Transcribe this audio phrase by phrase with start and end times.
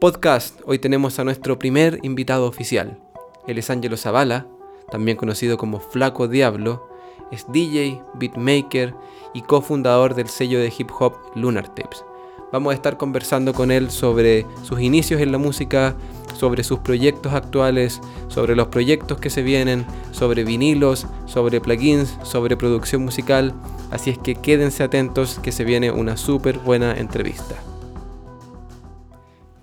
[0.00, 0.58] Podcast.
[0.64, 2.98] Hoy tenemos a nuestro primer invitado oficial.
[3.46, 4.46] Él es Ángelo Zavala,
[4.90, 6.88] también conocido como Flaco Diablo.
[7.30, 8.94] Es DJ, beatmaker
[9.34, 12.02] y cofundador del sello de hip hop Lunar Tapes.
[12.50, 15.94] Vamos a estar conversando con él sobre sus inicios en la música,
[16.34, 22.56] sobre sus proyectos actuales, sobre los proyectos que se vienen, sobre vinilos, sobre plugins, sobre
[22.56, 23.52] producción musical.
[23.90, 27.56] Así es que quédense atentos que se viene una súper buena entrevista.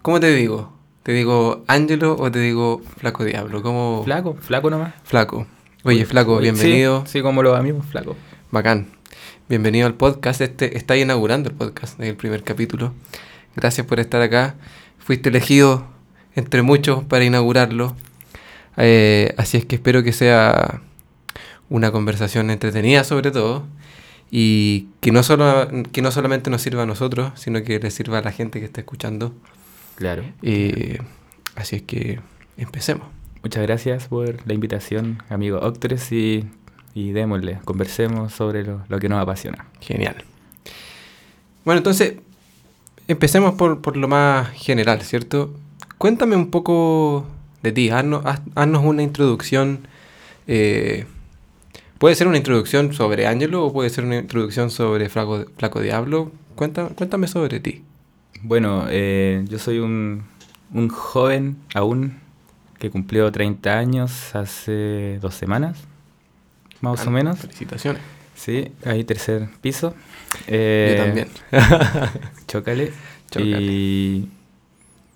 [0.07, 0.71] ¿Cómo te digo?
[1.03, 3.61] ¿Te digo Ángelo o te digo Flaco Diablo?
[3.61, 4.03] ¿Cómo...
[4.05, 4.93] Flaco, flaco nomás.
[5.03, 5.45] Flaco.
[5.83, 7.03] Oye, Flaco, bienvenido.
[7.05, 8.15] Sí, como los amigos, Flaco.
[8.49, 8.87] Bacán.
[9.49, 10.39] Bienvenido al podcast.
[10.39, 12.93] Este está inaugurando el podcast, el primer capítulo.
[13.57, 14.55] Gracias por estar acá.
[14.97, 15.85] Fuiste elegido
[16.35, 17.93] entre muchos para inaugurarlo.
[18.77, 20.83] Eh, así es que espero que sea
[21.67, 23.65] una conversación entretenida sobre todo
[24.31, 28.19] y que no, solo, que no solamente nos sirva a nosotros, sino que le sirva
[28.19, 29.33] a la gente que está escuchando.
[29.97, 30.23] Claro.
[30.43, 30.99] Eh,
[31.55, 32.19] así es que
[32.55, 33.07] empecemos.
[33.41, 36.45] Muchas gracias por la invitación, amigo Octres, y,
[36.93, 39.65] y démosle, conversemos sobre lo, lo, que nos apasiona.
[39.81, 40.23] Genial.
[41.65, 42.17] Bueno, entonces,
[43.07, 45.55] empecemos por, por lo más general, ¿cierto?
[45.97, 47.25] Cuéntame un poco
[47.63, 49.87] de ti, haznos, haznos una introducción.
[50.45, 51.05] Eh,
[51.97, 56.31] puede ser una introducción sobre Ángelo o puede ser una introducción sobre Flaco, Flaco Diablo.
[56.55, 57.83] Cuéntame, cuéntame sobre ti.
[58.47, 60.23] Bueno, eh, yo soy un,
[60.73, 62.17] un, joven aún
[62.79, 65.83] que cumplió 30 años hace dos semanas,
[66.79, 67.39] más ah, o menos.
[67.39, 68.01] Felicitaciones.
[68.35, 69.93] Sí, ahí tercer piso.
[70.47, 71.27] Eh, yo también.
[72.47, 72.93] chócale.
[73.29, 73.61] chócale.
[73.61, 74.29] Y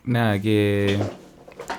[0.04, 1.00] nada, que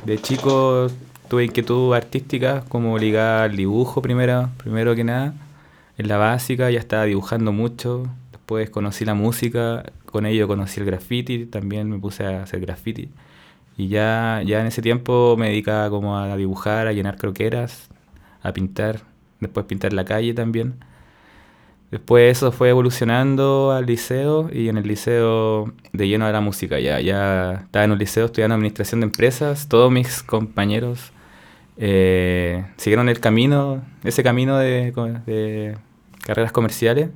[0.07, 0.87] de chico
[1.29, 5.35] tuve inquietud artística como ligada al dibujo primero, primero que nada.
[5.99, 10.87] En la básica ya estaba dibujando mucho, después conocí la música, con ello conocí el
[10.87, 13.11] graffiti, también me puse a hacer graffiti.
[13.77, 17.89] Y ya, ya en ese tiempo me dedicaba como a dibujar, a llenar croqueras,
[18.43, 19.01] a pintar,
[19.41, 20.77] después pintar la calle también.
[21.91, 26.81] Después eso fue evolucionando al liceo y en el liceo de lleno de la música.
[26.81, 29.69] Ya, ya estaba en un liceo estudiando administración de empresas.
[29.69, 31.13] Todos mis compañeros
[31.77, 34.93] eh, siguieron el camino, ese camino de,
[35.27, 35.77] de
[36.23, 37.11] carreras comerciales.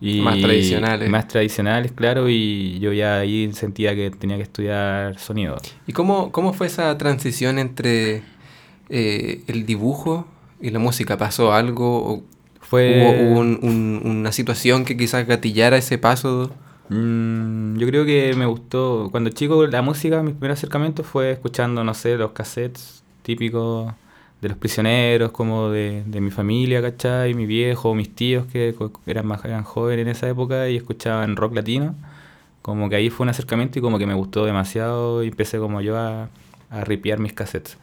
[0.00, 1.10] Y más tradicionales.
[1.10, 5.56] Más tradicionales, claro, y yo ya ahí sentía que tenía que estudiar sonido.
[5.86, 8.22] ¿Y cómo, cómo fue esa transición entre
[8.88, 10.26] eh, el dibujo
[10.60, 11.16] y la música?
[11.16, 12.22] ¿Pasó algo?
[12.60, 13.22] Fue...
[13.22, 16.52] ¿Hubo, un, una situación que quizás gatillara ese paso?
[16.90, 19.08] Mm, yo creo que me gustó.
[19.10, 23.92] Cuando chico, la música, mi primer acercamiento fue escuchando, no sé, los cassettes típicos
[24.40, 27.34] de los prisioneros, como de, de mi familia, ¿cachai?
[27.34, 28.74] Mi viejo, mis tíos que
[29.06, 31.94] eran más eran jóvenes en esa época y escuchaban rock latino.
[32.62, 35.80] Como que ahí fue un acercamiento y como que me gustó demasiado y empecé como
[35.80, 36.28] yo a,
[36.70, 37.78] a ripear mis cassettes.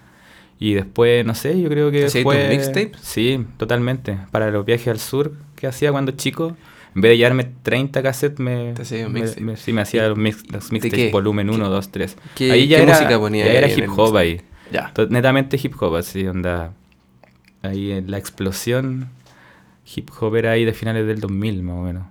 [0.60, 2.38] Y después, no sé, yo creo que ¿Hacías fue...
[2.38, 3.02] tus mixtapes?
[3.02, 4.18] Sí, totalmente.
[4.32, 6.56] Para los viajes al sur que hacía cuando chico,
[6.96, 8.74] en vez de llevarme 30 cassettes, me,
[9.10, 12.18] me, me, sí, me hacía los, mix, los mixtapes volumen 1, 2, 3.
[12.36, 14.42] ¿Qué, ahí ya ¿qué era, música ponía ya ahí era hip hop ahí.
[14.72, 14.92] Ya.
[14.94, 16.74] To- Netamente hip hop, así, onda.
[17.62, 19.10] Ahí en la explosión
[19.96, 22.04] hip hop era ahí de finales del 2000, más o menos.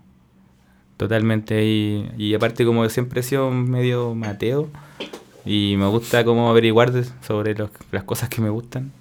[0.97, 2.11] Totalmente ahí.
[2.17, 4.69] Y aparte, como siempre he sido medio mateo,
[5.45, 6.93] y me gusta como averiguar
[7.23, 8.93] sobre los- las cosas que me gustan.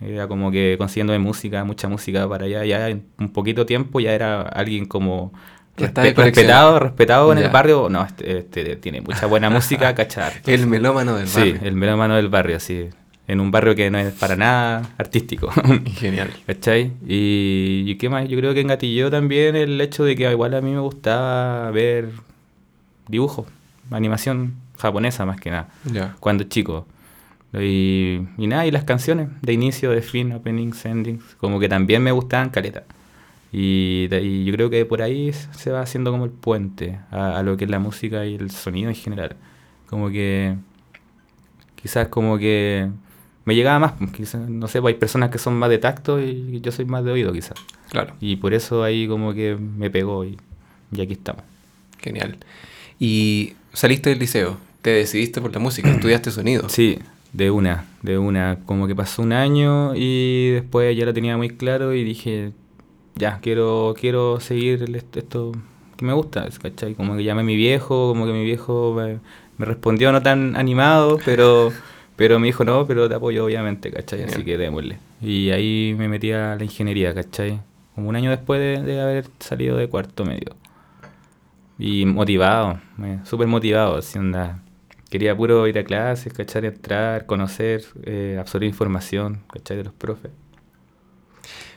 [0.00, 2.64] Era como que consiguiendo música, mucha música para allá.
[2.66, 5.32] Ya en un poquito tiempo ya era alguien como
[5.76, 7.46] respe- respetado, respetado en Ya.
[7.46, 7.88] el barrio.
[7.88, 10.32] No, este, este tiene mucha buena música, cachar.
[10.46, 11.68] El melómano del Sí, barrio.
[11.68, 12.88] el melómano del barrio, sí.
[13.28, 15.50] En un barrio que no es para nada artístico.
[15.96, 16.30] Genial.
[16.46, 16.92] ¿Cachai?
[17.06, 20.60] Y, y qué más, yo creo que engatilló también el hecho de que igual a
[20.60, 22.10] mí me gustaba ver
[23.08, 23.46] dibujos,
[23.90, 26.14] animación japonesa más que nada, Ya.
[26.20, 26.86] cuando chico.
[27.58, 32.02] Y, y nada, y las canciones de inicio, de fin, openings, endings, como que también
[32.02, 32.84] me gustaban caleta.
[33.52, 37.42] Y, y yo creo que por ahí se va haciendo como el puente a, a
[37.42, 39.36] lo que es la música y el sonido en general.
[39.88, 40.56] Como que
[41.76, 42.88] quizás como que
[43.46, 46.20] me llegaba más, pues, quizás, no sé, pues hay personas que son más de tacto
[46.20, 47.54] y yo soy más de oído quizás.
[47.90, 48.14] Claro.
[48.20, 50.36] Y por eso ahí como que me pegó y,
[50.92, 51.42] y aquí estamos.
[52.00, 52.38] Genial.
[52.98, 56.68] Y saliste del liceo, te decidiste por la música, estudiaste sonido.
[56.68, 56.98] Sí,
[57.32, 58.58] de una, de una.
[58.66, 62.52] Como que pasó un año y después ya lo tenía muy claro y dije,
[63.16, 64.84] ya, quiero, quiero seguir
[65.14, 65.52] esto
[65.96, 66.94] que me gusta, ¿cachai?
[66.94, 69.18] Como que llamé a mi viejo, como que mi viejo me,
[69.56, 71.72] me respondió no tan animado, pero,
[72.16, 74.24] pero me dijo, no, pero te apoyo obviamente, ¿cachai?
[74.24, 74.98] Así que démosle.
[75.22, 77.60] Y ahí me metí a la ingeniería, ¿cachai?
[77.94, 80.54] Como un año después de, de haber salido de cuarto medio.
[81.78, 82.80] Y motivado,
[83.24, 84.60] súper motivado, así onda.
[85.10, 86.66] quería puro ir a clases, ¿cachai?
[86.66, 89.78] Entrar, conocer, eh, absorber información, ¿cachai?
[89.78, 90.30] De los profes.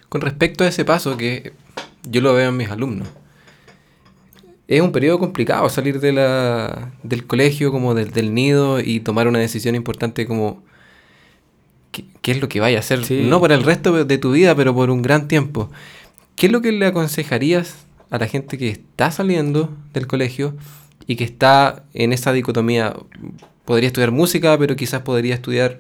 [0.10, 1.54] Con respecto a ese paso que
[2.04, 3.08] yo lo veo en mis alumnos,
[4.68, 9.28] es un periodo complicado salir de la, del colegio, como del, del nido y tomar
[9.28, 10.62] una decisión importante como
[11.92, 13.24] qué, qué es lo que vaya a hacer, Sí.
[13.28, 15.72] no por el resto de tu vida, pero por un gran tiempo.
[16.36, 20.56] ¿Qué es lo que le aconsejarías a la gente que está saliendo del colegio
[21.08, 22.96] y que está en esa dicotomía?
[23.66, 25.80] Podría estudiar música, pero quizás podría estudiar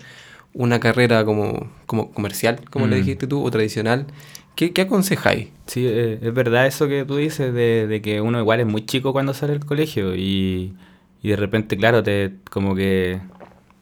[0.53, 2.99] una carrera como, como comercial, como le Mm.
[2.99, 4.07] dijiste tú, o tradicional.
[4.55, 5.49] ¿Qué, qué aconsejáis?
[5.67, 8.85] Sí, eh, es verdad eso que tú dices de, de que uno igual es muy
[8.85, 10.73] chico cuando sale del colegio y,
[11.21, 13.21] y de repente, claro, te como que,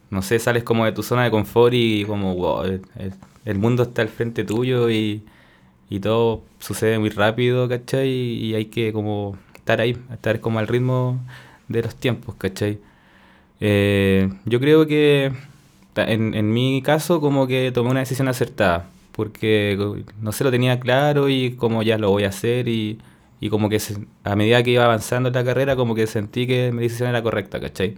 [0.10, 2.82] no sé, sales como de tu zona de confort y como, wow, el,
[3.46, 5.24] el- mundo está al frente tuyo y,
[5.90, 8.10] y todo sucede muy rápido, ¿cachai?
[8.10, 11.20] Y, hay que como estar ahí, estar como al ritmo
[11.70, 12.80] de los tiempos, ¿cachai?
[13.60, 15.32] Eh, yo creo que
[16.04, 19.78] en, en mi caso como que tomé una decisión acertada, porque
[20.22, 23.00] no sé, lo tenía claro y como ya lo voy a hacer y,
[23.40, 26.46] y como que se- a medida que iba avanzando en la carrera como que sentí
[26.48, 27.96] que mi decisión era correcta, ¿cachai?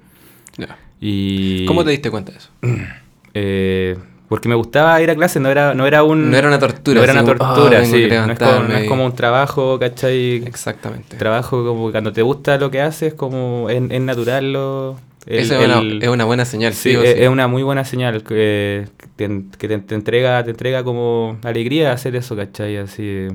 [1.01, 2.49] Y, ¿Cómo te diste cuenta de eso?
[3.33, 3.97] eh,
[4.27, 6.29] porque me gustaba ir a clase, no era, no era un...
[6.29, 8.07] No era una tortura, No era una como, "Ah, tortura, que sí.
[8.27, 10.35] No es, como, no es como un trabajo, ¿cachai?
[10.45, 11.17] Exactamente.
[11.17, 14.99] Trabajo como cuando te gusta lo que haces, como es, es natural lo...
[15.29, 17.23] el- Esa es, una, es una buena señal, Sí, sí, o es, sí.
[17.23, 21.37] es una muy buena señal que, que te, que te- te entrega, te entrega como
[21.43, 22.77] alegría hacer eso, ¿cachai?
[22.77, 23.27] Así,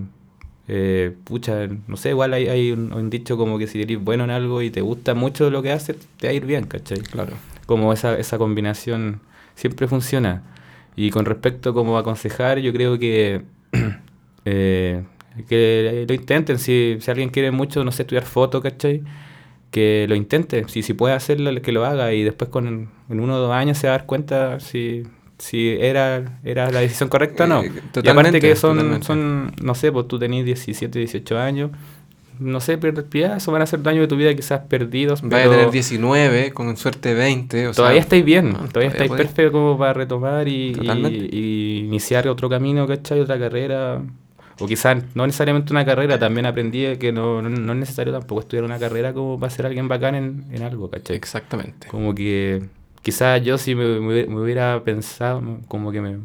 [0.68, 4.24] eh, pucha, no sé, igual hay, hay un, un dicho como que si eres bueno
[4.24, 6.98] en algo y te gusta mucho lo que haces, te va a ir bien, ¿cachai?
[7.00, 7.32] Claro.
[7.66, 9.20] Como esa, esa combinación
[9.54, 10.42] siempre funciona.
[10.96, 13.42] Y con respecto como a aconsejar, yo creo que,
[14.44, 15.02] eh,
[15.48, 16.58] que lo intenten.
[16.58, 19.02] Si, si alguien quiere mucho, no sé, estudiar foto, ¿cachai?
[19.74, 20.64] Que lo intente.
[20.68, 22.12] Si, si puede hacerlo, que lo haga.
[22.12, 25.02] Y después con, en uno o dos años se va a dar cuenta si,
[25.38, 27.62] si era, era la decisión correcta o no.
[27.64, 29.04] Eh, y aparte que son, totalmente.
[29.04, 31.72] son, no sé, pues tú tenés 17, 18 años.
[32.38, 35.22] No sé, pero eso van a ser daños de tu vida quizás perdidos.
[35.22, 37.66] Vaya a pero- tener 19, con suerte 20.
[37.68, 39.26] O todavía sea, estáis bien, no, todavía todavía estáis podéis.
[39.28, 40.72] perfecto como para retomar y,
[41.32, 43.18] y iniciar otro camino, ¿cachai?
[43.18, 44.02] Otra carrera.
[44.60, 48.40] O quizás no necesariamente una carrera, también aprendí que no, no, no es necesario tampoco
[48.40, 51.16] estudiar una carrera como para ser alguien bacán en, en algo, ¿cachai?
[51.16, 51.88] Exactamente.
[51.88, 52.62] Como que
[53.02, 56.18] quizás yo si me, me hubiera- me hubiera pensado, como que me,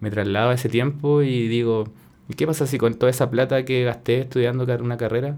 [0.00, 1.84] me traslado a ese tiempo y digo,
[2.28, 5.36] ¿y qué pasa si con toda esa plata que gasté estudiando una carrera,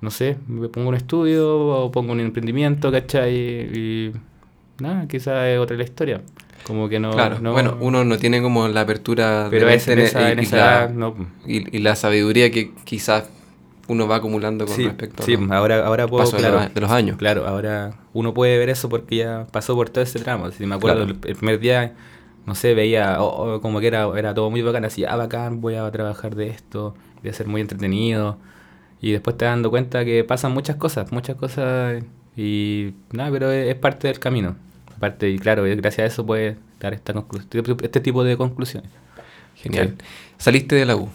[0.00, 3.34] no sé, me pongo un estudio o pongo un emprendimiento, ¿cachai?
[3.34, 4.12] Y
[4.80, 6.22] nada, quizás es otra la historia.
[6.64, 7.10] Como que no...
[7.12, 10.32] claro, no- bueno, uno no tiene como la apertura Pero de es en esa, y-
[10.32, 11.14] en y esa la- edad, no.
[11.46, 13.28] y, y la sabiduría que quizás
[13.86, 16.60] uno va acumulando con Sí, respecto sí, a los ahora, ahora puedo, pasos de claro,
[16.64, 17.16] los- de los años.
[17.18, 20.50] Claro, ahora uno puede ver eso porque ya pasó por todo ese tramo.
[20.52, 21.18] Si me acuerdo, Claro.
[21.22, 21.92] el, primer día,
[22.46, 25.60] no sé, veía oh, oh, como que era, era todo muy bacán, así, ah, bacán,
[25.60, 28.38] voy a trabajar de esto, voy a ser muy entretenido.
[29.02, 32.02] Y después te das dando cuenta que pasan muchas cosas, muchas cosas,
[32.38, 34.56] y nada, pero es, es parte del camino.
[34.96, 38.90] Aparte, y claro, y gracias a eso puedes dar esta conclu- este tipo de conclusiones.
[39.56, 39.94] Genial.
[40.38, 41.08] Saliste de la U.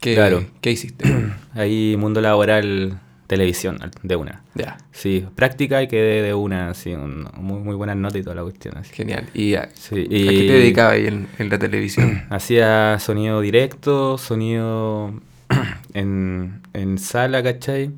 [0.00, 0.44] ¿Qué, Claro.
[0.60, 1.04] ¿qué hiciste?
[1.54, 2.98] Ahí, mundo laboral,
[3.28, 4.42] televisión, de una.
[4.54, 8.34] ya, Sí, práctica y quedé de una, así, un- muy, muy buenas notas y toda
[8.36, 8.76] la cuestión.
[8.76, 8.92] Así.
[8.92, 9.28] genial.
[9.32, 12.24] ¿Y a, Sí, a y qué te dedicabas ahí en, en la televisión?
[12.30, 15.14] Hacía sonido directo, sonido
[15.94, 17.90] en, en sala, ¿cachai?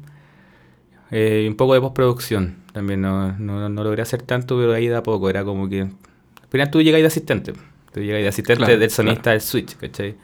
[1.10, 2.56] Eh, un poco de postproducción.
[2.74, 5.30] También no, no, no logré hacer tanto, pero ahí da poco.
[5.30, 5.82] Era como que.
[5.82, 7.52] Al final tú llegas de asistente.
[7.92, 10.16] Tú llegas de asistente Claro, del sonista del switch, ¿cachai?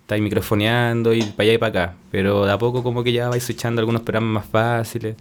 [0.00, 1.94] Estáis microfoneando y para allá y para acá.
[2.10, 5.16] Pero de a poco como que ya vais switchando algunos programas más fáciles.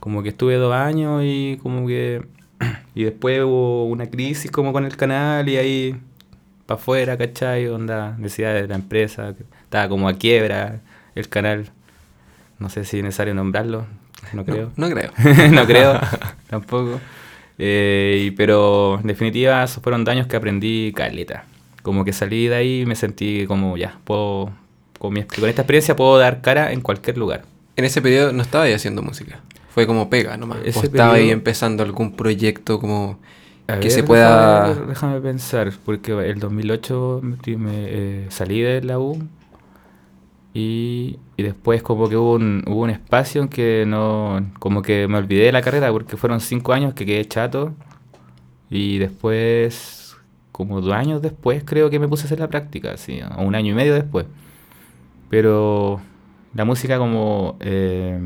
[0.00, 2.24] Como que estuve dos años y como que...
[2.94, 6.00] Y después hubo una crisis como con el canal y ahí
[6.64, 7.68] para afuera, ¿cachai?
[7.68, 9.34] Onda, necesidad de la empresa.
[9.64, 10.80] Estaba como a quiebra
[11.14, 11.70] el canal.
[12.58, 13.84] No sé si es necesario nombrarlo.
[14.34, 14.72] No creo.
[14.76, 15.10] No, no creo.
[15.52, 16.00] no creo,
[16.48, 17.00] tampoco.
[17.58, 21.44] Eh, pero en definitiva, esos fueron daños que aprendí caleta.
[21.82, 24.50] Como que salí de ahí y me sentí como ya, puedo,
[24.98, 27.44] con, mi- con esta experiencia puedo dar cara en cualquier lugar.
[27.76, 29.40] En ese periodo no estaba ahí haciendo música.
[29.68, 30.58] Fue como pega nomás.
[30.64, 33.18] Ese o estaba ahí empezando algún proyecto como
[33.66, 34.68] A que ver, se pueda...
[34.68, 39.18] Déjame, déjame pensar, porque el 2008 me, me, eh, salí de la U
[40.52, 45.08] y, y después como que hubo un, hubo un espacio en que no, como que
[45.08, 47.72] me olvidé de la carrera porque fueron cinco años que quedé chato
[48.70, 50.16] y después,
[50.52, 53.54] como dos años después creo que me puse a hacer la práctica, sí, o un
[53.54, 54.26] año y medio después.
[55.30, 56.00] Pero
[56.54, 57.56] la música como...
[57.60, 58.18] eh,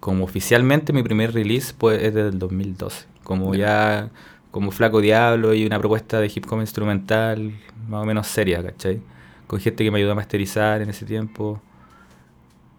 [0.00, 4.10] como oficialmente mi primer release pues, es del 2012, como ya
[4.50, 7.52] como Flaco Diablo y una propuesta de hip hop instrumental
[7.88, 9.00] más o menos seria, ¿cachai?
[9.48, 11.60] Con gente que me ayudó a masterizar en ese tiempo.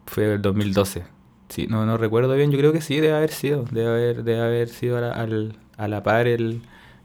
[0.05, 1.03] Fue el 2012.
[1.49, 4.41] Sí, no, no recuerdo bien, yo creo que sí, debe haber sido, debe haber, debe
[4.41, 6.61] haber sido a la, al, a la par el,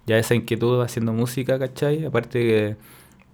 [0.07, 2.05] ya esa inquietud haciendo música, ¿cachai?
[2.05, 2.77] Aparte que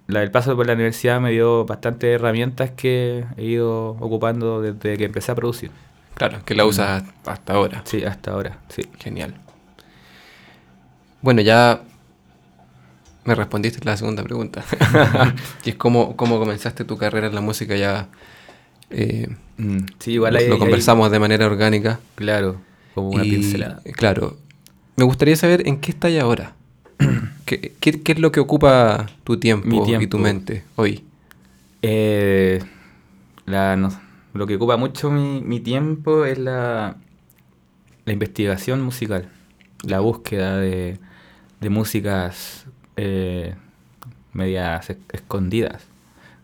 [0.07, 4.97] la, el paso por la universidad me dio bastantes herramientas que he ido ocupando desde
[4.97, 5.71] que empecé a producir.
[6.15, 7.81] Claro, que la usas hasta ahora.
[7.85, 8.83] Sí, hasta ahora, sí.
[8.99, 9.35] Genial.
[11.21, 11.81] Bueno, ya
[13.23, 14.63] me respondiste la segunda pregunta,
[15.63, 18.09] que es cómo, cómo comenzaste tu carrera en la música ya.
[18.89, 21.99] Eh, mm, sí, igual lo, conversamos de manera orgánica.
[22.15, 22.61] Claro,
[22.95, 23.81] como una pincelada.
[23.95, 24.37] Claro.
[24.95, 26.55] Me gustaría saber en qué estás ahora.
[27.45, 31.03] ¿Qué, ¿Qué, qué, es lo que ocupa tu tiempo, y tu mente hoy?
[31.81, 32.61] Eh,
[33.45, 33.75] la,
[34.33, 36.97] lo que ocupa mucho mi, mi tiempo es la,
[38.05, 39.29] la investigación musical,
[39.83, 40.99] la búsqueda de,
[41.59, 43.55] de músicas eh,
[44.33, 45.85] medias escondidas,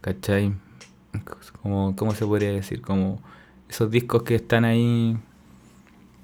[0.01, 0.54] ¿cachai?
[1.62, 2.82] Como, ¿Cómo se podría decir?
[2.82, 3.22] Como
[3.70, 5.18] esos discos que están ahí,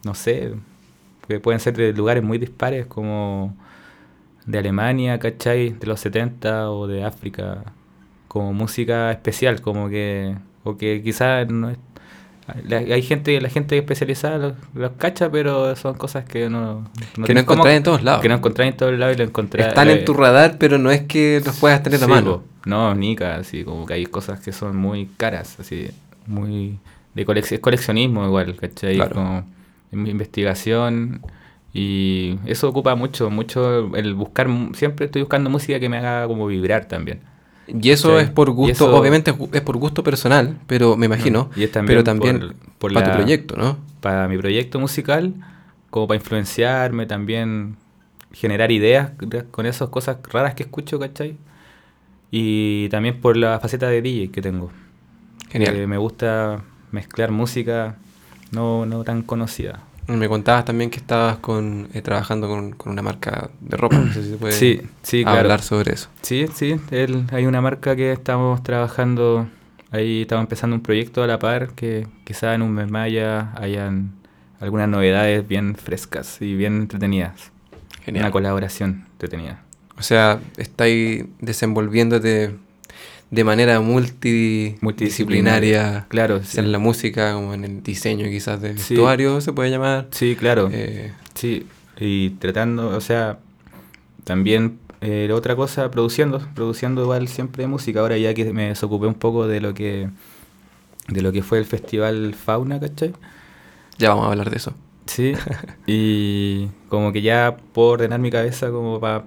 [0.05, 0.55] no sé,
[1.27, 3.55] que pueden ser de lugares muy dispares, como
[4.45, 5.69] de Alemania, ¿cachai?
[5.71, 7.63] De los 70 o de África,
[8.27, 11.77] como música especial, como que, o que quizás no es
[12.69, 16.89] hay gente, la gente especializada los, cacha, pero son cosas que no...
[17.25, 18.21] que no encontrás en todos lados.
[18.21, 19.67] Que no encontrás en todos lados y lo encontrás...
[19.67, 22.43] Están en tu radar, pero no es que los puedas tener a mano.
[22.65, 25.89] no, ni así, como que hay cosas que son muy caras, así,
[26.27, 26.79] muy...
[27.13, 28.97] de es coleccionismo igual, ¿cachai?
[29.09, 29.45] Como
[29.91, 31.21] investigación
[31.73, 36.45] y eso ocupa mucho, mucho el buscar, siempre estoy buscando música que me haga como
[36.45, 37.21] vibrar también.
[37.67, 41.85] Y eso es por gusto, obviamente es por gusto personal, pero me imagino, y también
[41.87, 43.77] pero también para tu proyecto, ¿no?
[44.01, 45.33] Para mi proyecto musical,
[45.89, 47.77] como para influenciarme, también
[48.33, 49.11] generar ideas
[49.51, 51.37] con esas cosas raras que escucho, ¿cachai?
[52.31, 54.71] Y también por la faceta de DJ que tengo.
[55.49, 55.87] Genial.
[55.87, 57.97] me gusta mezclar música
[58.51, 59.81] no, no tan conocida.
[60.07, 63.97] Me contabas también que estabas con, eh, trabajando con, una marca de ropa.
[63.97, 66.09] No sé si se puede sí, sí, hablar sobre eso.
[66.21, 66.79] Sí, sí.
[67.31, 69.47] hay una marca que estamos trabajando.
[69.91, 73.53] Ahí estamos empezando un proyecto a la par que quizá en un mes más ya
[73.55, 74.13] hayan
[74.59, 77.51] algunas novedades bien frescas y bien entretenidas.
[78.03, 78.25] Genial.
[78.25, 79.61] Una colaboración entretenida.
[79.97, 82.55] O sea, estáis desenvolviéndote
[83.33, 89.51] de manera multidisciplinaria, claro, en la música, como en el diseño quizás de vestuario, se
[89.53, 90.05] puede llamar.
[90.11, 90.69] Sí, claro.
[90.71, 91.65] Eh, sí,
[91.99, 93.39] y tratando, o sea,
[94.23, 98.01] también eh, otra cosa, produciendo, produciendo igual siempre música.
[98.01, 100.09] Ahora ya que me desocupé un poco de lo que
[101.07, 103.13] de lo que fue el festival Fauna, ¿cachai?
[103.97, 104.75] Ya vamos a hablar de eso.
[105.07, 105.33] Sí,
[105.87, 109.23] y como que ya puedo ordenar mi cabeza como para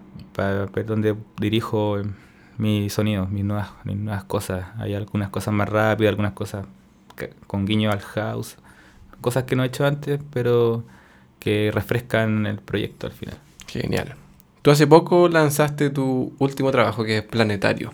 [0.67, 2.01] ver dónde dirijo
[2.59, 4.67] mi sonido, mis nuevas, mis nuevas cosas.
[4.79, 6.67] Hay algunas cosas más rápidas, algunas cosas
[7.47, 8.57] con guiño al house,
[9.21, 10.85] cosas que no he hecho antes, pero
[11.39, 13.37] que refrescan el proyecto al final.
[13.67, 14.15] Genial.
[14.63, 17.93] Tú hace poco lanzaste tu último trabajo, que es Planetario.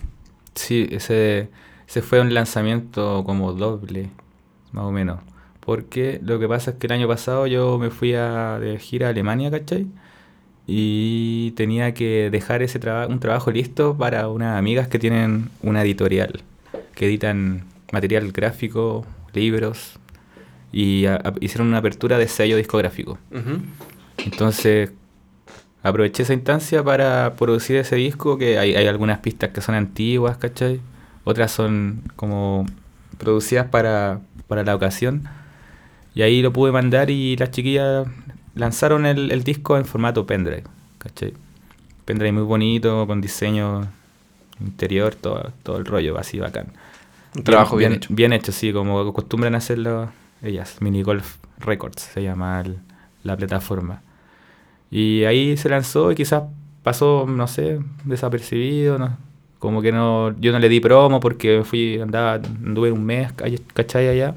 [0.54, 1.50] Sí, ese,
[1.86, 4.10] ese fue un lanzamiento como doble,
[4.72, 5.20] más o menos.
[5.60, 9.08] Porque lo que pasa es que el año pasado yo me fui a, de gira
[9.08, 9.86] a Alemania, ¿cachai?
[10.66, 15.82] Y tenía que dejar ese trabajo un trabajo listo para unas amigas que tienen una
[15.82, 16.42] editorial,
[16.94, 19.04] que editan material gráfico,
[19.34, 19.98] libros,
[20.72, 21.04] y
[21.40, 23.18] hicieron una apertura de sello discográfico.
[24.24, 24.92] Entonces
[25.82, 30.36] aproveché esa instancia para producir ese disco, que hay, hay, algunas pistas que son antiguas,
[30.38, 30.80] ¿cachai?
[31.24, 32.66] Otras son como
[33.18, 35.24] producidas para, para la ocasión.
[36.14, 38.06] Y ahí lo pude mandar y las chiquillas
[38.54, 40.64] lanzaron el, disco en formato pendrive,
[40.98, 41.34] ¿cachai?
[42.04, 43.88] Pendrive muy bonito, con diseño
[44.60, 46.66] interior, todo, todo el rollo, así bacán.
[47.34, 48.08] Un trabajo bien, hecho.
[48.12, 50.10] Bien hecho, sí, como acostumbran a hacerlo
[50.42, 50.76] ellas.
[50.80, 52.62] Mini Golf Records se llama
[53.22, 54.02] la plataforma.
[54.90, 56.42] Y ahí se lanzó y quizás
[56.82, 59.16] pasó, no sé, desapercibido, ¿no?
[59.58, 63.32] Como que no, yo no le di promo porque fui, andaba, anduve un mes,
[63.72, 64.08] ¿cachai?
[64.08, 64.34] Allá.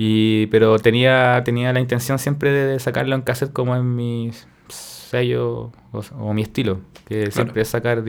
[0.00, 4.30] Y, pero tenía, tenía la intención siempre de sacarlo en cassette como en mi
[4.68, 8.04] sello o, mi estilo, que siempre es sacar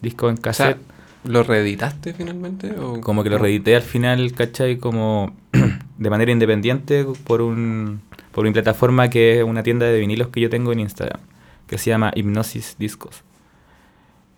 [0.00, 0.78] discos en cassette.
[1.24, 2.72] ¿Lo reeditaste finalmente?
[3.00, 4.76] como que lo reedité al final, ¿cachai?
[4.76, 5.34] Como
[5.98, 10.40] de manera independiente por, un, por una plataforma que es una tienda de vinilos que
[10.40, 11.18] yo tengo en Instagram,
[11.66, 13.24] que se llama Hipnosis Discos.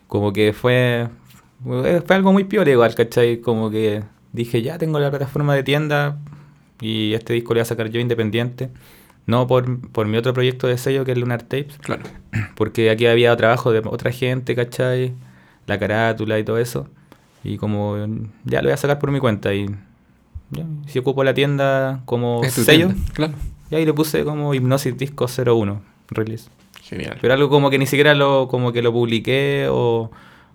[0.06, 1.08] Como que fue,
[1.62, 3.42] fue algo muy piola igual, ¿cachai?
[3.42, 6.16] Como que dije, ya tengo la plataforma de tienda,
[6.80, 8.70] y este disco lo voy a sacar yo independiente.
[9.26, 11.78] No por, por mi otro proyecto de sello que es Lunar Tapes.
[11.78, 12.04] Claro.
[12.54, 15.14] Porque aquí había trabajo de otra gente, ¿cachai?
[15.66, 16.88] La carátula y todo eso.
[17.42, 17.96] Y como
[18.44, 19.66] ya lo voy a sacar por mi cuenta y
[20.50, 23.32] ya, si ocupo la tienda como sello, tienda, Claro.
[23.70, 26.48] y ahí le puse como Hipnosis Disco 01 release.
[26.82, 27.18] Genial.
[27.20, 30.10] Pero algo como que ni siquiera lo, como que lo publiqué o,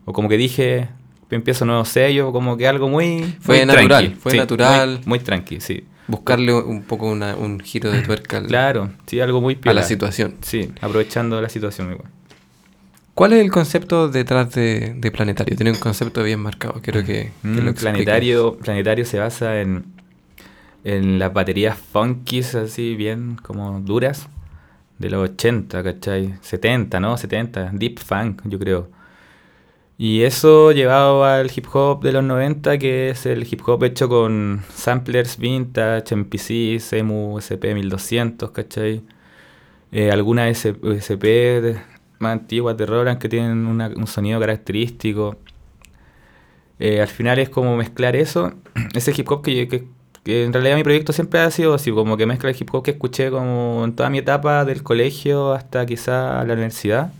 [0.05, 0.87] o como que dije,
[1.29, 3.35] empiezo nuevo sello, como que algo muy...
[3.41, 4.89] Fue muy natural, tranqui, fue sí, natural.
[4.99, 5.83] Muy, muy tranqui, sí.
[6.11, 9.83] Buscarle un poco una- un giro de tuerca al- Claro, sí, algo muy a la
[9.83, 10.35] situación.
[10.41, 12.09] Sí, aprovechando la situación igual.
[13.13, 15.55] ¿Cuál es el concepto detrás de, de Planetario?
[15.55, 16.81] Tiene un concepto bien marcado.
[16.81, 17.81] Quiero que, que Mm, lo expliques.
[17.81, 19.85] planetario, planetario se basa en,
[20.83, 24.27] en las baterías funkies así bien como duras
[24.97, 26.35] de los 80, ¿cachai?
[26.41, 27.17] 70, ¿no?
[27.17, 28.89] 70, deep funk, yo creo.
[30.03, 34.09] Y eso llevado al hip hop de los 90, que es el hip hop hecho
[34.09, 39.03] con samplers vintage, MPCs, EMU, SP1200, ¿cachai?
[39.91, 41.77] Eh, algunas SP
[42.17, 45.37] más antiguas de Roland que tienen un sonido característico.
[46.79, 48.53] Eh, al final es como mezclar eso,
[48.95, 49.85] ese hip hop que
[50.25, 52.91] en realidad mi proyecto siempre ha sido así, como que mezcla el hip hop que
[52.91, 57.13] escuché como en toda mi etapa del colegio hasta quizá la universidad,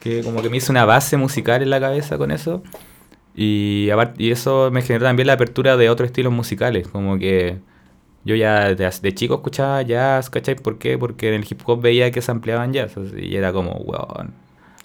[0.00, 2.62] que como que me hizo una base musical en la cabeza con eso.
[3.34, 3.88] Y,
[4.18, 7.58] y eso me generó también la apertura de otros estilos musicales, como que
[8.24, 10.56] yo ya de, de chico escuchaba jazz, ¿cachai?
[10.56, 10.98] ¿Por qué?
[10.98, 14.34] Porque en el hip hop veía que se ampliaban jazz, así, y era como, weón.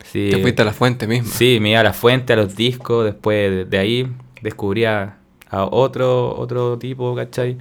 [0.03, 1.29] Sí, Te fuiste a la fuente misma.
[1.33, 5.17] Sí, me iba a la fuente, a los discos, después de, de ahí descubría
[5.49, 7.57] a otro, otro tipo, ¿cachai?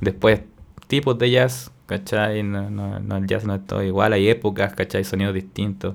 [0.00, 0.40] Después
[0.86, 2.42] tipos de jazz, ¿cachai?
[2.44, 5.02] No, no- no, el jazz no es todo igual, hay épocas, ¿cachai?
[5.04, 5.94] Sonidos distintos.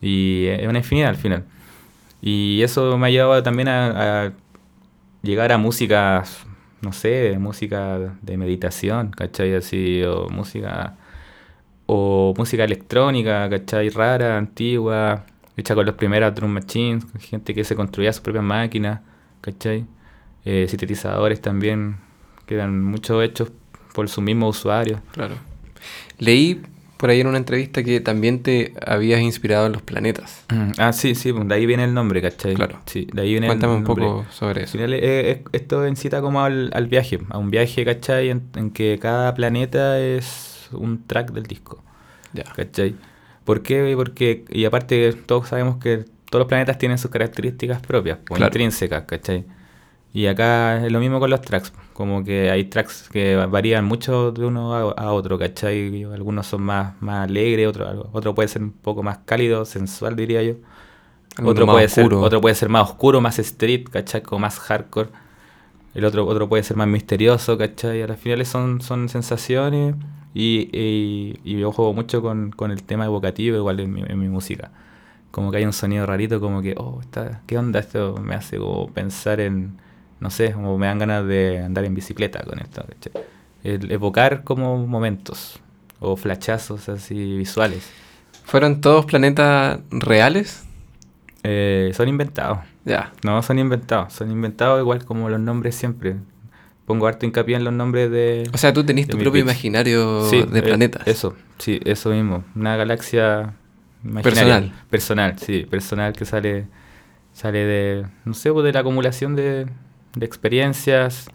[0.00, 1.44] Y es una infinidad al final.
[2.20, 4.32] Y eso me ha llevado también a, a
[5.22, 6.24] llegar a música,
[6.82, 9.54] no sé, música de meditación, ¿cachai?
[9.54, 10.96] Así, o música
[11.86, 13.90] o música electrónica, ¿cachai?
[13.90, 15.24] Rara, antigua,
[15.56, 19.00] hecha con las primeras drum machines, gente que se construía sus propias máquinas,
[19.40, 19.86] ¿cachai?
[20.44, 21.96] Eh, sintetizadores también,
[22.46, 23.50] que eran muchos hechos
[23.92, 25.00] por su mismo usuario.
[25.12, 25.34] Claro.
[26.18, 26.62] Leí
[27.04, 30.46] por ahí en una entrevista que también te habías inspirado en los planetas.
[30.78, 32.54] Ah, sí, sí, pues, de ahí viene el nombre, ¿cachai?
[32.54, 32.80] Claro.
[32.86, 34.78] Sí, de ahí viene el Cuéntame un poco sobre eso.
[34.78, 38.30] eh, es- esto incita como al, al viaje, a un viaje, ¿cachai?
[38.30, 41.84] En, en que cada planeta es un track del disco.
[42.32, 42.44] Ya.
[42.44, 42.94] ¿Cachai?
[43.44, 43.92] ¿Por qué?
[43.94, 48.48] Porque, y aparte todos sabemos que todos los planetas tienen sus características propias, pues, Claro.
[48.48, 49.44] intrínsecas, ¿cachai?
[50.14, 54.30] Y acá es lo mismo con los tracks, como que hay tracks que varían mucho
[54.30, 56.04] de uno a, a otro, ¿cachai?
[56.04, 60.40] Algunos son más, más alegres, otro, otro puede ser un poco más cálido, sensual, diría
[60.42, 60.54] yo.
[61.36, 64.22] Alguno Otro puede, ser, otro puede ser más oscuro, más street, ¿cachai?
[64.22, 65.08] Como más hardcore.
[65.94, 68.02] El otro, otro puede ser más misterioso, ¿cachai?
[68.02, 69.96] A las finales son, son sensaciones
[70.32, 74.18] y, y, y yo juego mucho con, con el tema evocativo igual en mi, en
[74.20, 74.70] mi música.
[75.32, 77.80] Como que hay un sonido rarito, como que, oh, está, ¿qué onda?
[77.80, 79.78] Esto me hace como pensar en,
[80.20, 83.24] no sé, como me dan ganas de andar en bicicleta con esto, ¿cachai?
[83.62, 85.58] El evocar como momentos
[86.00, 87.90] o flachazos así visuales.
[88.44, 90.64] ¿Fueron todos planetas reales?
[91.42, 92.58] Eh, son inventados.
[92.84, 93.12] Ya.
[93.22, 94.12] No, son inventados.
[94.12, 96.16] Son inventados igual como los nombres siempre.
[96.84, 98.48] Pongo harto hincapié en los nombres de...
[98.52, 99.42] O sea, tú tenés tu propio pitch.
[99.44, 101.06] imaginario Sí, de eh, planetas.
[101.06, 102.44] Eso, sí, eso mismo.
[102.54, 103.54] Una galaxia
[104.04, 104.22] imaginaria.
[104.22, 104.72] Personal.
[104.90, 106.66] Personal, sí, personal que sale
[107.34, 109.66] sale de, no sé, pues de la acumulación de,
[110.14, 111.26] de experiencias,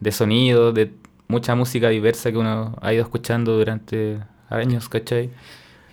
[0.00, 0.92] de sonidos, de
[1.28, 4.18] mucha música diversa que uno ha ido escuchando durante
[4.50, 5.30] años, ¿cachai?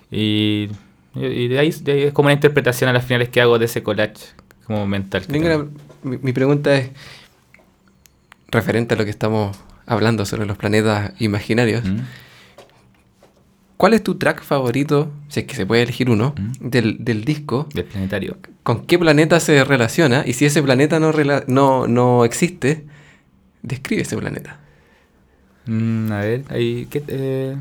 [0.09, 0.69] Y,
[1.15, 3.65] y- de, ahí, de ahí es como una interpretación a las finales que hago de
[3.65, 4.25] ese collage
[4.65, 5.23] como mental.
[5.29, 5.65] una-
[6.03, 6.89] mi, mi pregunta es
[8.49, 11.85] referente a lo que estamos hablando sobre los planetas imaginarios.
[11.85, 11.99] ¿Mm?
[13.77, 16.69] ¿Cuál es tu track favorito, si es que se puede elegir uno, ¿Mm?
[16.69, 17.67] del, del disco?
[17.73, 18.37] Del planetario.
[18.63, 20.23] ¿Con qué planeta se relaciona?
[20.25, 22.85] Y si ese planeta no, rela- no, no existe,
[23.63, 24.59] describe ese planeta.
[25.65, 27.57] Mm, a ver, hay, ¿qué, eh?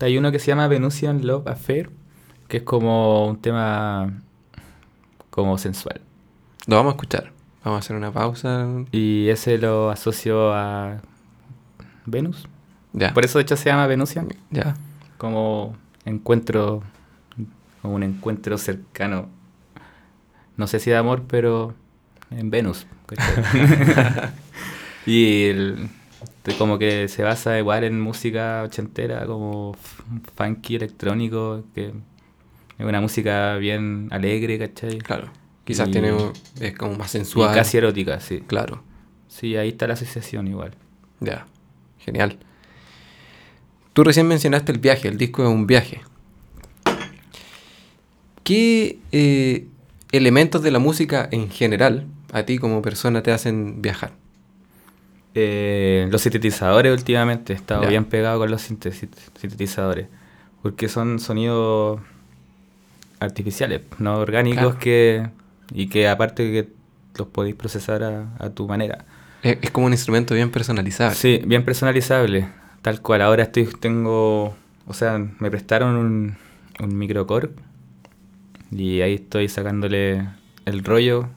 [0.00, 1.90] hay uno que se llama Venusian Love Affair,
[2.48, 4.12] que es como un tema
[5.30, 6.00] como sensual.
[6.66, 7.32] Lo vamos a escuchar.
[7.64, 8.66] Vamos a hacer una pausa.
[8.90, 11.00] Y ese lo asocio a
[12.06, 12.48] Venus.
[12.92, 13.12] Ya.
[13.12, 14.74] Por eso de hecho se llama Venusian, Ya.
[15.18, 16.82] como encuentro,
[17.82, 19.28] como un encuentro cercano.
[20.56, 21.74] No sé si de amor, pero
[22.30, 22.86] en Venus.
[25.06, 25.88] y el-
[26.58, 29.76] como que se basa igual en música ochentera, como
[30.36, 31.88] funky electrónico, que
[32.78, 34.98] es una música bien alegre, ¿cachai?
[34.98, 35.30] Claro.
[35.64, 37.54] Quizás Y- tiene un- es como más Y sensual.
[37.54, 38.40] casi erótica, sí.
[38.46, 38.82] Claro.
[39.28, 40.72] Sí, ahí está la asociación igual.
[41.20, 41.46] Ya.
[41.98, 42.38] Genial.
[43.92, 46.00] Tú recién mencionaste el viaje, el disco es un viaje.
[48.50, 49.68] ¿Qué eh,
[50.10, 54.10] elementos de la música en general a ti como persona te hacen viajar?
[55.36, 60.08] Eh, los sintetizadores últimamente, he estado bien pegado con los sintetizadores,
[60.62, 62.00] porque son sonidos
[63.20, 65.30] artificiales, no orgánicos que
[65.72, 66.68] y que aparte que
[67.18, 69.04] los podéis procesar a, tu manera.
[69.44, 71.14] Es, como un instrumento bien personalizable.
[71.14, 72.48] Sí, bien personalizable,
[72.82, 73.22] tal cual.
[73.22, 74.56] Ahora estoy tengo,
[74.88, 76.36] o sea, me prestaron un,
[76.80, 77.50] un microcore
[78.70, 80.28] y ahí estoy sacándole
[80.64, 81.28] el rollo,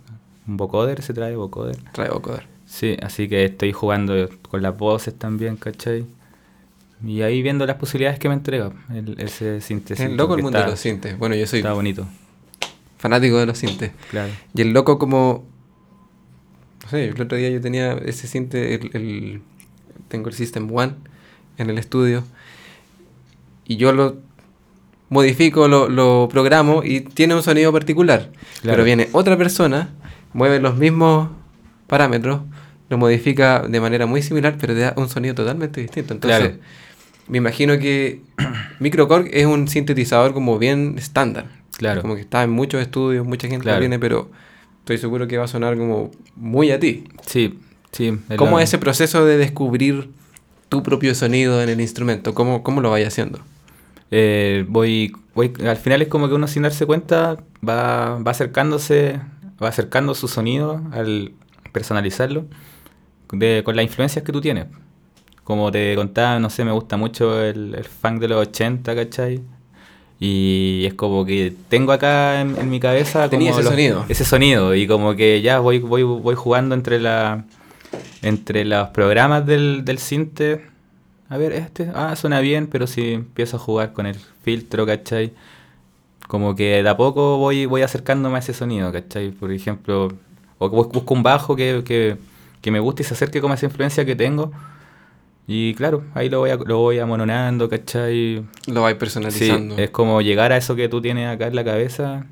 [0.47, 1.77] un vocoder se trae vocoder.
[1.91, 2.47] Trae vocoder.
[2.65, 6.05] Sí, así que estoy jugando con las voces también, ¿cachai?
[7.05, 10.05] Y ahí viendo las posibilidades que me entrega el, ese síntesis.
[10.05, 11.17] El loco el mundo de los sintes.
[11.17, 11.59] Bueno, yo soy.
[11.59, 12.07] Está bonito.
[12.97, 13.91] Fanático de los sintes.
[14.09, 14.31] Claro.
[14.55, 15.45] Y el loco, como.
[16.83, 19.41] No sé, el otro día yo tenía ese sinte, el,
[20.07, 20.93] tengo el System One
[21.57, 22.23] en el estudio.
[23.65, 24.17] Y yo lo
[25.13, 28.31] modifico, lo, lo programo y tiene un sonido particular.
[28.63, 29.89] Pero viene otra persona,
[30.33, 31.29] mueve los mismos
[31.87, 32.41] parámetros,
[32.89, 36.13] lo modifica de manera muy similar, pero te da un sonido totalmente distinto.
[36.13, 36.55] Entonces,
[37.27, 38.21] me imagino que
[38.79, 41.47] Microcorg es un sintetizador como bien estándar.
[41.77, 42.01] Claro.
[42.01, 44.29] Como que está en muchos estudios, mucha gente lo tiene, pero
[44.79, 47.05] estoy seguro que va a sonar como muy a ti.
[47.25, 47.59] Sí,
[47.91, 48.17] sí.
[48.37, 50.09] ¿Cómo es ese proceso de descubrir
[50.69, 52.33] tu propio sonido en el instrumento?
[52.33, 53.39] ¿Cómo, cómo lo vaya haciendo?
[54.11, 57.37] Eh, voy, voy, al final es como que uno sin darse cuenta
[57.67, 59.19] va, va acercándose,
[59.61, 61.31] va acercando su sonido al
[61.71, 62.45] personalizarlo
[63.31, 64.67] de, con las influencias que tú tienes.
[65.43, 69.41] Como te contaba, no sé, me gusta mucho el, el funk de los 80, ¿cachai?
[70.19, 74.05] Y es como que tengo acá en, mi cabeza Tenía ese sonido.
[74.07, 74.73] Ese sonido.
[74.73, 77.43] Y como que ya voy, voy, voy jugando entre la
[78.21, 80.65] entre los programas del, del cinte.
[81.29, 85.33] A ver, este, ah, suena bien, pero si empiezo a jugar con el filtro, ¿cachai?
[86.27, 89.31] Como que de a poco voy, voy acercándome a ese sonido, ¿cachai?
[89.31, 90.09] Por ejemplo,
[90.57, 92.17] o busco un bajo que, que,
[92.61, 94.51] que me guste y se acerque con esa influencia que tengo
[95.47, 98.45] y claro, ahí lo voy, a, lo voy amononando, ¿cachai?
[98.67, 99.75] Lo vais personalizando.
[99.75, 102.25] Sí, es como llegar a eso que tú tienes acá en la cabeza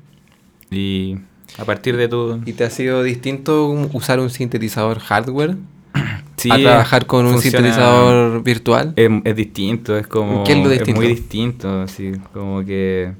[0.70, 1.18] y
[1.58, 2.40] a partir de tu...
[2.46, 5.56] ¿Y te ha sido distinto usar un sintetizador hardware?
[6.42, 8.94] Sí, a trabajar con un sintetizador virtual.
[8.96, 10.42] Es, distinto, es como...
[10.42, 10.90] ¿Qué es lo distinto?
[10.90, 13.12] Es muy distinto, así, como que...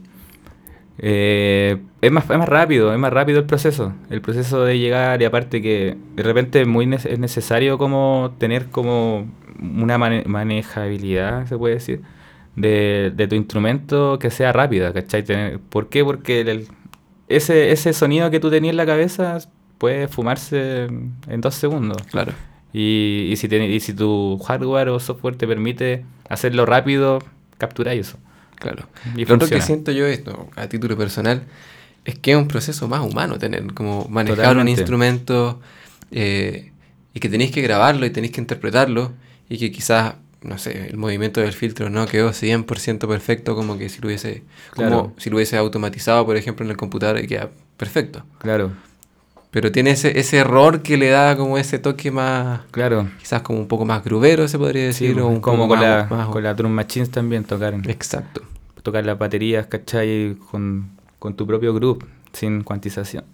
[0.98, 3.92] Eh, es, más, es más rápido, es más rápido el proceso.
[4.11, 9.26] El proceso de llegar y aparte que de repente muy es necesario como tener como
[9.61, 12.02] una manejabilidad, se puede decir,
[12.56, 15.58] de, de, tu instrumento que sea rápida, ¿cachai?
[15.68, 16.04] ¿Por qué?
[16.04, 16.66] Porque el,
[17.28, 19.38] ese, ese sonido que tú tenías en la cabeza
[19.78, 22.02] puede fumarse en dos segundos.
[22.11, 22.32] Claro.
[22.72, 27.18] Y, y, si y si tu hardware o software te permite hacerlo rápido,
[27.58, 28.18] capturáis eso.
[28.56, 28.88] Claro.
[29.16, 31.42] Y Lo otro que siento yo, esto, a título personal,
[32.04, 35.61] es que es un proceso más humano tener, como manejar un instrumento
[36.11, 36.72] eh,
[37.14, 39.12] y que tenéis que grabarlo y tenéis que interpretarlo
[39.48, 43.88] y que quizás, no sé, el movimiento del filtro no quedó 100% perfecto como que
[43.88, 44.42] si lo hubiese,
[44.74, 48.24] como si lo hubiese automatizado, por ejemplo, en el computador y queda perfecto.
[48.38, 48.72] Claro.
[49.52, 52.62] Pero tiene ese, ese error que le da como ese toque más.
[52.72, 53.08] Claro.
[53.20, 55.20] Quizás como un poco más grubero, se podría decir.
[55.20, 57.74] o un como con, la, con la drum machines también tocar.
[57.86, 58.42] Exacto.
[58.82, 60.36] Tocar las baterías, ¿cachai?
[60.50, 63.24] Con, con tu propio group, sin cuantización.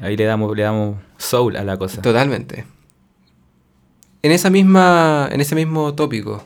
[0.00, 2.00] Ahí le damos, le damos soul a la cosa.
[2.02, 2.64] Totalmente
[4.24, 6.42] en, esa misma, en ese mismo tópico,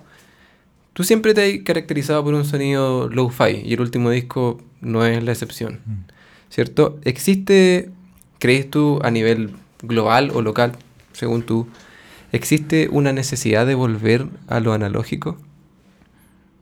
[0.95, 5.23] tú siempre te has caracterizado por un sonido low-fi y el último disco no es
[5.23, 6.53] la excepción, mm.
[6.53, 6.99] ¿cierto?
[7.05, 7.93] ¿Existe,
[8.39, 10.73] crees tú, a nivel global o local,
[11.13, 11.69] según tú,
[12.33, 15.39] existe una necesidad de volver a lo analógico?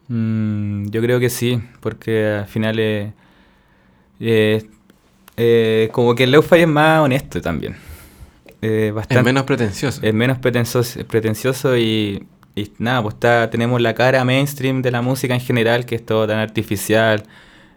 [0.08, 3.12] Mm, yo creo que sí, porque al final es,
[5.36, 7.76] eh, como que el low-fi es más honesto también.
[8.62, 9.20] Eh, bastante...
[9.20, 10.00] Es menos pretencioso.
[10.02, 15.02] Es menos pretencioso, pretencioso y, y, nada, pues está, tenemos la cara mainstream de la
[15.02, 17.24] música en general, que es todo tan artificial.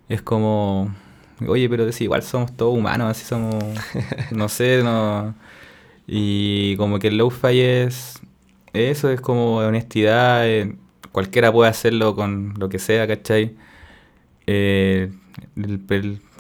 [0.08, 0.96] Es como,
[1.48, 3.64] oye, pero igual somos todos humanos, así somos,
[4.32, 5.36] no sé, no...
[6.08, 8.20] Y como que el lo-fi es
[8.74, 10.76] eso, es como honestidad, eh,
[11.12, 13.56] cualquiera puede hacerlo con lo que sea, ¿cachai?
[14.48, 15.12] Eh,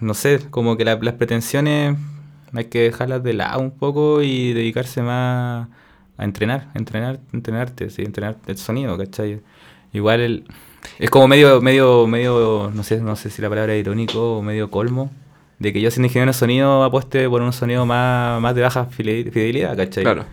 [0.01, 1.97] no sé, como que las pretensiones
[2.53, 5.67] hay que dejarlas de lado un poco y dedicarse más
[6.17, 9.41] a entrenar, entrenar, entrenarte, sí, entrenar el sonido, ¿cachai?
[9.93, 10.45] Igual el,
[10.97, 14.41] es como medio, medio, medio, no sé, no sé si la palabra es irónico o
[14.41, 15.11] medio colmo,
[15.59, 18.85] de que yo siendo ingeniero de sonido apueste por un sonido más, más de baja
[18.85, 20.03] fidelidad, ¿cachai?
[20.03, 20.25] Claro.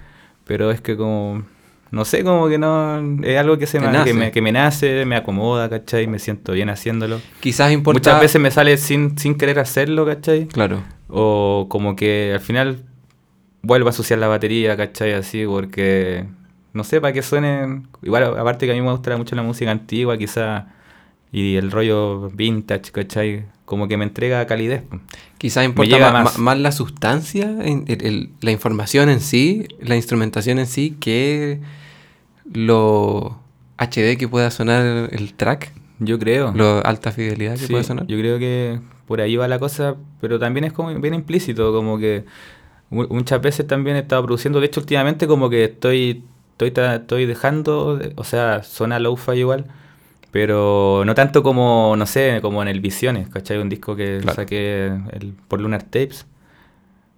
[0.45, 1.43] Pero es que como
[1.91, 2.99] no sé, como que no.
[3.23, 4.05] Es algo que, se me.
[4.05, 6.07] Que, me, que me nace, me acomoda, ¿cachai?
[6.07, 7.21] Me siento bien haciéndolo.
[7.41, 7.99] Quizás importa...
[7.99, 10.47] Muchas veces me sale sin, sin querer hacerlo, ¿cachai?
[10.47, 10.83] Claro.
[11.09, 12.83] O como que al final
[13.63, 15.13] vuelvo a asociar la batería, ¿cachai?
[15.13, 16.27] Así, porque.
[16.77, 17.89] No sé, para que suenen.
[18.03, 20.65] Igual, aparte que a mí me gusta mucho la música antigua, quizás.
[21.33, 23.47] Y el rollo vintage, ¿cachai?
[23.65, 24.83] Como que me entrega calidez.
[24.83, 25.01] po.
[25.39, 26.39] Quizás importa más.
[26.39, 31.61] más la sustancia, en- el- el- la información en sí, la instrumentación en sí, que
[32.53, 33.39] lo
[33.79, 36.53] HD que pueda sonar el track, Yo creo.
[36.53, 38.07] lo alta fidelidad que Sí, pueda sonar.
[38.07, 41.99] Yo creo que por ahí va la cosa, pero también es como bien implícito, como
[41.99, 42.25] que
[42.91, 46.25] mu- muchas veces también he estado produciendo, de hecho últimamente como que estoy
[46.59, 49.67] estoy, estoy dejando, de- o sea, suena lo-fi igual,
[50.31, 53.59] pero no tanto como, no sé, como en el Visiones, ¿cachai?
[53.59, 54.37] Un disco que Claro.
[54.37, 56.27] saqué el, por Lunar Tapes.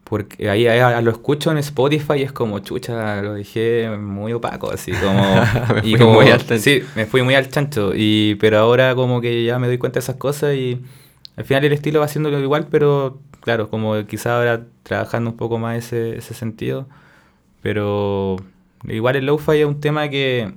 [0.05, 4.71] Porque ahí, ahí lo escucho en Spotify y es como, chucha, lo dejé muy opaco,
[4.73, 5.21] así como...
[5.75, 6.59] Me y fui como muy al chancho.
[6.63, 7.93] Sí, me fui muy al chancho.
[7.95, 10.81] Y, pero ahora como que ya me doy cuenta de esas cosas y
[11.37, 15.59] al final el estilo va haciéndolo igual, pero claro, como quizá ahora trabajando un poco
[15.59, 16.87] más ese, ese sentido.
[17.63, 18.37] Pero
[18.85, 20.53] igual el lo-fi es un tema que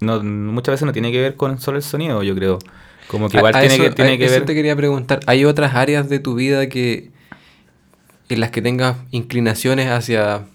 [0.00, 2.58] no, muchas veces no tiene que ver con solo el sonido, yo creo.
[3.08, 4.44] Como que igual a tiene eso- que, tiene a que eso ver...
[4.46, 7.10] te quería preguntar, ¿hay otras áreas de tu vida que
[8.28, 10.46] en las que tengas inclinaciones hacia,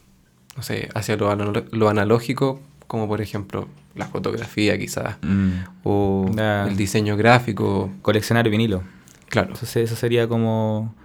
[0.58, 1.36] no sé, hacia lo,
[1.72, 5.52] lo analógico, como por ejemplo la fotografía quizás, Mm,
[5.84, 6.26] o
[6.68, 7.92] el diseño gráfico?
[8.02, 8.84] coleccionar vinilo.
[9.30, 10.96] Claro, Eso, eso sería como,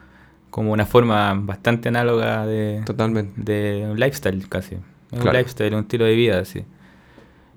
[0.50, 3.32] como una forma bastante análoga de, totalmente.
[3.36, 4.76] de lifestyle casi.
[5.14, 6.64] Es Un lifestyle, un estilo de vida, sí.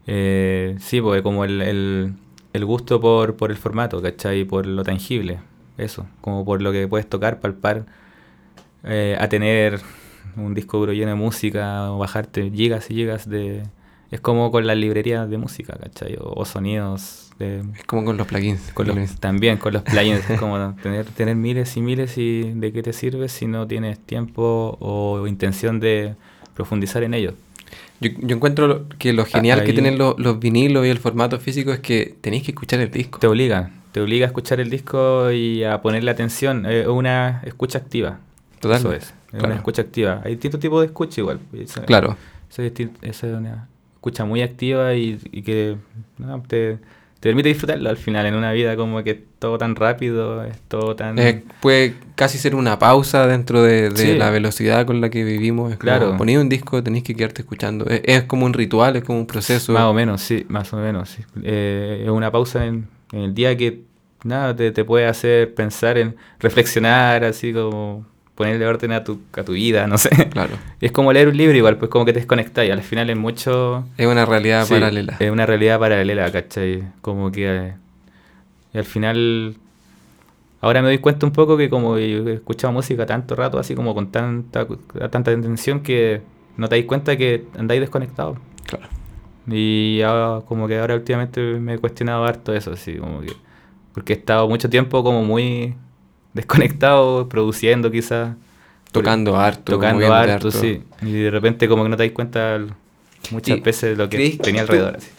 [0.07, 2.13] Eh, sí, porque como el, el,
[2.53, 4.45] el gusto por, por el formato, ¿cachai?
[4.45, 5.39] Por lo tangible,
[5.77, 6.05] eso.
[6.21, 7.85] Como por lo que puedes tocar, palpar,
[8.83, 9.81] eh, a tener
[10.35, 13.63] un disco duro lleno de música o bajarte gigas y gigas de...
[14.09, 16.15] Es como con las librerías de música, ¿cachai?
[16.21, 18.71] O, o sonidos de, Es como con los plugins.
[18.73, 22.71] con los- también con los plugins, es como tener, tener miles y miles y de
[22.71, 26.15] qué te sirve si no tienes tiempo o intención de
[26.53, 27.33] profundizar en ello.
[27.99, 31.71] Yo, yo encuentro que lo genial que tienen lo- los vinilos y el formato físico
[31.73, 33.19] es que tenéis que escuchar el disco.
[33.19, 37.79] Te obliga, te obliga a escuchar el disco y a ponerle atención, es una escucha
[37.79, 38.19] activa.
[38.59, 39.45] Totalmente, Eso es, es claro.
[39.47, 40.21] una escucha activa.
[40.23, 41.39] Hay distintos tipos de escucha igual.
[41.53, 42.17] Eso- Claro.
[42.49, 45.75] Eso es, eso es una escucha muy activa y, y que
[46.17, 46.77] no, te,
[47.27, 50.57] te permite disfrutarlo al final en una vida como que es todo tan rápido, es
[50.69, 51.19] todo tan...
[51.19, 54.17] Eh, puede casi ser una pausa dentro de, de Sí.
[54.17, 55.73] la velocidad con la que vivimos.
[55.73, 56.15] Es Claro.
[56.17, 57.85] Como, un disco, tenéis que quedarte escuchando.
[57.87, 59.73] Es, es como un ritual, es como un proceso.
[59.73, 61.09] Más o menos, sí, más o menos.
[61.09, 61.21] sí.
[61.43, 63.81] Eh, es una pausa en, en el día que
[64.23, 68.05] nada te, te puede hacer pensar en reflexionar, así como
[68.37, 70.29] ponerle orden a tu, a tu vida, no sé.
[70.29, 70.51] Claro.
[70.79, 73.17] Es como leer un libro igual, pues como que te desconectas y al final es
[73.17, 73.83] mucho...
[73.97, 75.17] Es una realidad sí, paralela.
[75.19, 76.83] Es una realidad paralela, ¿cachai?
[77.01, 77.47] Como que...
[77.47, 77.73] eh,
[78.73, 79.55] y al final...
[80.61, 83.73] Ahora me doy cuenta un poco que como yo he escuchado música tanto rato, así
[83.73, 84.67] como con tanta,
[85.09, 86.21] tanta intención que
[86.57, 88.37] no te das cuenta que andáis desconectados.
[88.67, 88.87] Claro.
[89.47, 93.33] Y ahora, como que ahora últimamente me he cuestionado harto eso, así como que...
[93.93, 95.73] Porque he estado mucho tiempo como muy
[96.37, 98.35] desconectado, produciendo quizás.
[98.93, 99.73] Tocando harto.
[99.73, 100.81] Tocando harto, sí.
[101.01, 102.57] Y de repente como que no te das cuenta
[103.31, 104.95] muchas ¿Y veces de lo que tenía alrededor.
[104.97, 105.09] así.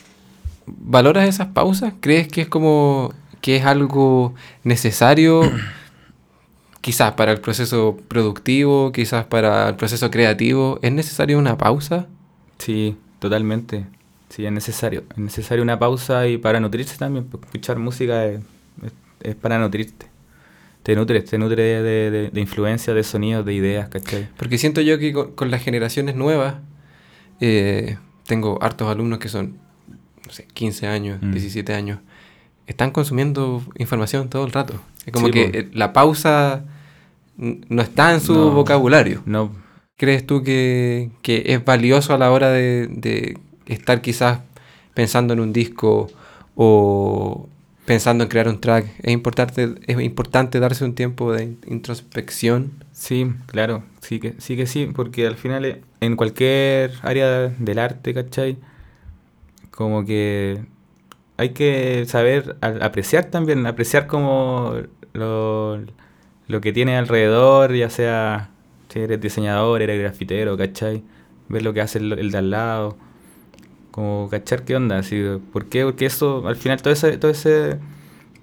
[0.66, 1.92] ¿Valoras esas pausas?
[2.00, 5.42] ¿Crees que es como que es algo necesario
[6.80, 10.78] quizás para el proceso productivo, quizás para el proceso creativo?
[10.82, 12.06] ¿Es necesario una pausa?
[12.58, 13.86] Sí, totalmente.
[14.30, 15.04] Sí, es necesario.
[15.12, 17.24] Es necesario una pausa y para nutrirse también.
[17.26, 18.40] porque Escuchar música es,
[18.84, 20.06] es- es para nutrirte.
[20.88, 24.26] Te nutre, te nutre de, de, de influencias, de sonidos, de ideas, ¿cachai?
[24.38, 26.54] Porque siento yo que con, con las generaciones nuevas,
[27.42, 29.58] eh, tengo hartos alumnos que son,
[30.26, 31.32] no sé, 15 años, Mm.
[31.32, 31.98] 17 años,
[32.66, 34.80] están consumiendo información todo el rato.
[35.04, 36.64] Es como Sí, que eh, la pausa
[37.36, 38.50] no está en su No.
[38.52, 39.20] vocabulario.
[39.26, 39.52] No,
[39.98, 44.38] ¿Crees tú que, que es valioso a la hora de, de estar quizás
[44.94, 46.08] pensando en un disco
[46.54, 47.46] o
[47.88, 48.86] pensando en crear un track?
[49.02, 52.84] ¿Es importante, es importante darse un tiempo de in- introspección?
[52.92, 57.78] Sí, claro, sí que sí, que sí porque al final eh, en cualquier área del
[57.78, 58.58] arte, ¿cachai?
[59.70, 60.64] Como que
[61.36, 64.74] hay que saber apreciar también, apreciar como
[65.14, 65.80] lo,
[66.48, 68.50] lo que tiene alrededor, ya sea
[68.90, 71.04] si eres diseñador, eres grafitero, ¿cachai?
[71.48, 72.98] Ver lo que hace el, el de al lado,
[73.98, 75.20] como cachar qué onda, así,
[75.52, 75.82] ¿por qué?
[75.82, 77.78] Porque eso, al final, todo ese, todo ese,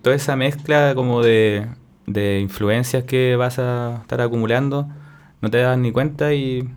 [0.01, 1.65] toda esa mezcla como de,
[2.07, 4.89] de influencias que vas a estar acumulando,
[5.39, 6.67] no te das ni cuenta y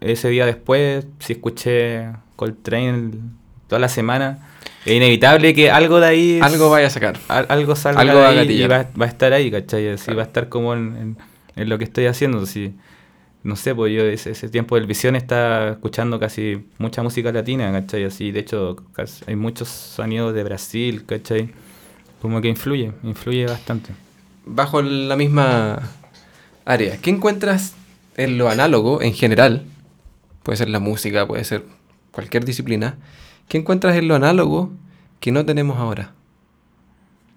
[0.00, 3.14] ese día después, si escuché Coltrane
[3.66, 4.38] toda la semana,
[4.84, 6.38] es inevitable que algo de ahí...
[6.40, 7.18] Algo vaya a sacar.
[7.26, 9.88] algo salga algo de ahí y va, a estar ahí, ¿cachai?
[9.88, 11.16] Así va a estar como en,
[11.56, 12.42] en, lo que estoy haciendo.
[12.42, 12.76] Así.
[13.44, 17.72] No sé, pues yo ese, ese tiempo del visión está escuchando casi mucha música latina,
[17.72, 18.04] ¿cachai?
[18.04, 18.76] Así, de hecho,
[19.26, 21.50] hay muchos sonidos de Brasil, ¿cachai?
[22.20, 23.90] Como que influye, influye bastante.
[24.46, 25.80] Bajo la misma
[26.64, 27.74] área, ¿qué encuentras
[28.16, 29.64] en lo análogo en general?
[30.44, 31.64] Puede ser la música, puede ser
[32.12, 32.96] cualquier disciplina.
[33.48, 34.70] ¿Qué encuentras en lo análogo
[35.18, 36.12] que no tenemos ahora?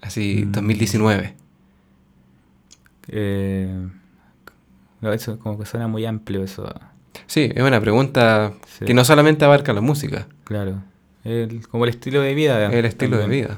[0.01, 1.29] Así, 2019.
[1.29, 1.33] Mm.
[3.07, 3.87] Eh,
[5.01, 6.73] eso como que suena muy amplio eso.
[7.27, 8.53] Sí, es una pregunta
[8.85, 10.27] que no solamente abarca la música.
[10.43, 10.81] Claro.
[11.69, 12.65] como el estilo de vida.
[12.71, 13.57] El estilo de vida.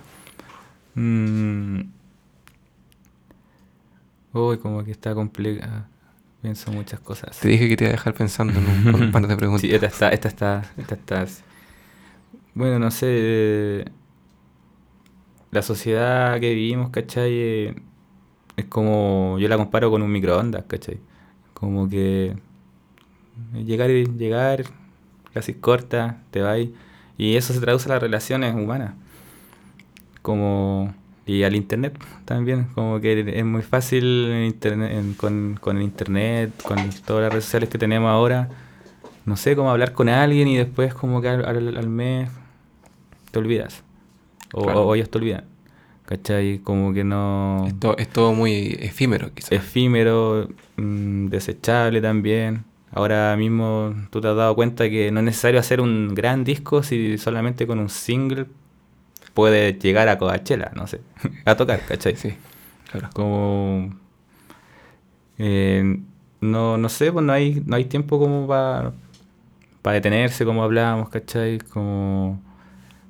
[0.96, 1.82] Mm.
[4.34, 5.86] Uy, como que está complicado.
[6.42, 7.40] Pienso muchas cosas.
[7.40, 9.62] Te dije que te iba a dejar pensando en un, par de preguntas.
[9.62, 11.26] Sí, esta está, esta está, esta está.
[12.54, 13.86] Bueno, no sé.
[15.52, 17.76] La sociedad que vivimos, ¿cachai?
[18.56, 19.38] Es como.
[19.40, 21.00] Yo la comparo con un microondas, ¿cachai?
[21.60, 22.36] Como que.
[23.54, 24.64] Llegar y llegar,
[25.34, 26.60] casi corta, te vas.
[27.18, 28.94] Y eso se traduce a las relaciones humanas
[30.28, 30.94] como
[31.26, 36.78] y al internet también, como que es muy fácil internet, con, con, el internet, con
[37.06, 38.50] todas las redes sociales que tenemos ahora,
[39.26, 42.30] no sé, cómo hablar con alguien y después como que al, mes
[43.32, 43.84] te olvidas,
[44.54, 45.46] o, ellos te olvidan,
[46.08, 46.60] ¿cachai?
[46.60, 47.66] Como que no...
[47.68, 49.52] Esto, es todo muy efímero quizás.
[49.52, 52.66] Efímero, mm, desechable también.
[52.92, 56.82] Ahora mismo tú te has dado cuenta que no es necesario hacer un gran disco
[56.82, 58.48] si solamente con un single
[59.34, 61.02] puede llegar a Coachella, no sé,
[61.46, 62.16] a tocar, ¿cachai?
[62.16, 62.34] Sí,
[62.92, 63.10] claro.
[63.14, 63.96] Como...
[65.38, 66.00] Eh,
[66.42, 68.94] no, no sé, pues no hay, no hay tiempo como para
[69.88, 71.60] para detenerse, como hablábamos, ¿cachai?
[71.60, 72.42] Como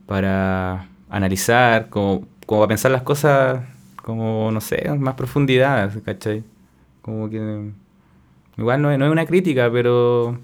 [0.06, 3.62] para analizar, como, como para pensar las cosas,
[4.02, 6.44] como, no sé, más profundidad, ¿cachai?
[7.04, 7.72] Como que...
[8.58, 10.40] Igual no, no es una crítica, pero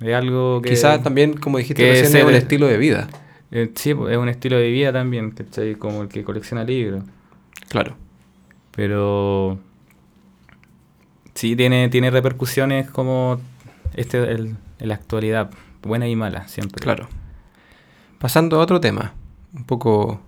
[0.00, 0.70] es algo que...
[0.70, 3.06] Quizás también, como dijiste recién, es un estilo de vida.
[3.50, 5.74] Eh, sí, pues, es un estilo de vida también, ¿cachai?
[5.74, 7.04] Como el que colecciona libros.
[7.68, 7.94] Claro.
[8.74, 9.58] Pero
[11.34, 13.38] sí tiene, tiene repercusiones como
[13.94, 15.50] este el, en la actualidad,
[15.82, 16.82] buena y mala, siempre.
[16.82, 17.08] Claro.
[18.18, 19.12] Pasando a otro tema,
[19.54, 20.22] un poco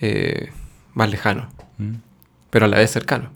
[0.00, 0.50] eh,
[0.94, 1.94] más lejano, mm.
[2.50, 3.30] pero a la vez cercano.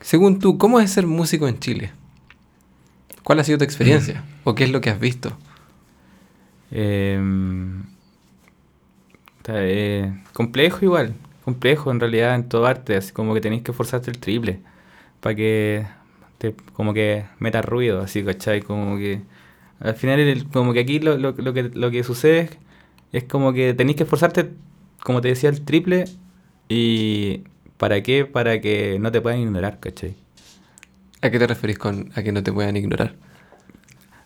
[0.00, 1.92] Según tú, ¿cómo es ser músico en Chile?
[3.22, 4.24] ¿Cuál ha sido tu experiencia?
[4.44, 5.36] ¿O qué es lo que has visto?
[6.70, 7.82] Em,
[9.48, 11.14] eh, complejo igual,
[11.44, 14.60] complejo en realidad en todo arte, así como que tenéis que forzarte el triple
[15.20, 15.86] para que
[16.38, 18.62] te, como que meta ruido, así, ¿cachai?
[18.62, 19.22] Como que
[19.80, 22.50] al final como que aquí lo, lo, lo, que, lo que sucede
[23.12, 24.50] es, como que tenéis que esforzarte,
[25.08, 26.04] como te decía, el triple
[26.68, 27.44] y
[27.78, 28.26] ¿para qué?
[28.26, 30.14] Para que no te puedan ignorar, ¿cachai?
[31.22, 33.14] ¿A qué te referís con a que no te puedan ignorar?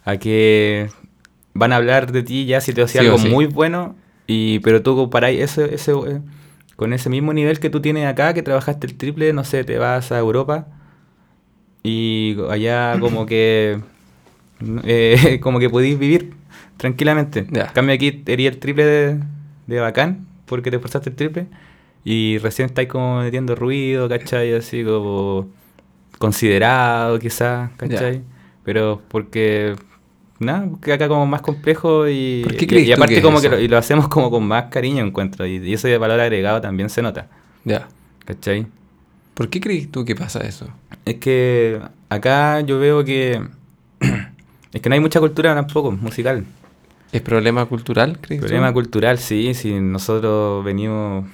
[0.05, 0.90] A que
[1.55, 3.95] van a hablar de ti ya si te hacía algo muy bueno,
[4.27, 6.21] y, pero tú comparáis ese, ese, eh,
[6.75, 9.79] con ese mismo nivel que tú tienes acá, que trabajaste el triple, no sé, te
[9.79, 10.66] vas a Europa
[11.85, 13.79] y allá como que
[14.83, 16.35] eh, como que podéis vivir
[16.77, 17.47] tranquilamente.
[17.49, 19.21] En cambio aquí sería el triple de,
[19.68, 21.47] de, bacán, porque te esforzaste el triple,
[22.05, 24.53] y recién estáis como metiendo ruido, ¿cachai?
[24.53, 25.49] Así como
[26.19, 28.21] considerado quizás, ¿cachai?
[28.65, 29.77] Pero porque
[30.41, 34.09] nada, que acá como más complejo y, y, aparte como que lo, y lo hacemos
[34.09, 37.29] como con más cariño encuentro y, y ese valor agregado también se nota.
[37.65, 37.88] Ya.
[38.27, 38.67] ¿Cachai?
[39.33, 40.69] ¿Por qué crees tú que pasa eso?
[41.07, 43.41] Es que acá yo veo que
[44.73, 46.45] es que no hay mucha cultura tampoco musical.
[47.12, 51.27] ¿Es problema cultural, crees Problema cultural, sí, sí, nosotros venimos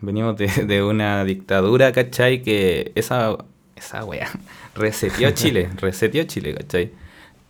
[0.00, 2.42] venimos de, de una dictadura, ¿cachai?
[2.42, 3.36] Que esa
[3.80, 4.30] esa wea
[4.74, 6.92] resetió Chile, resetió Chile, ¿cachai?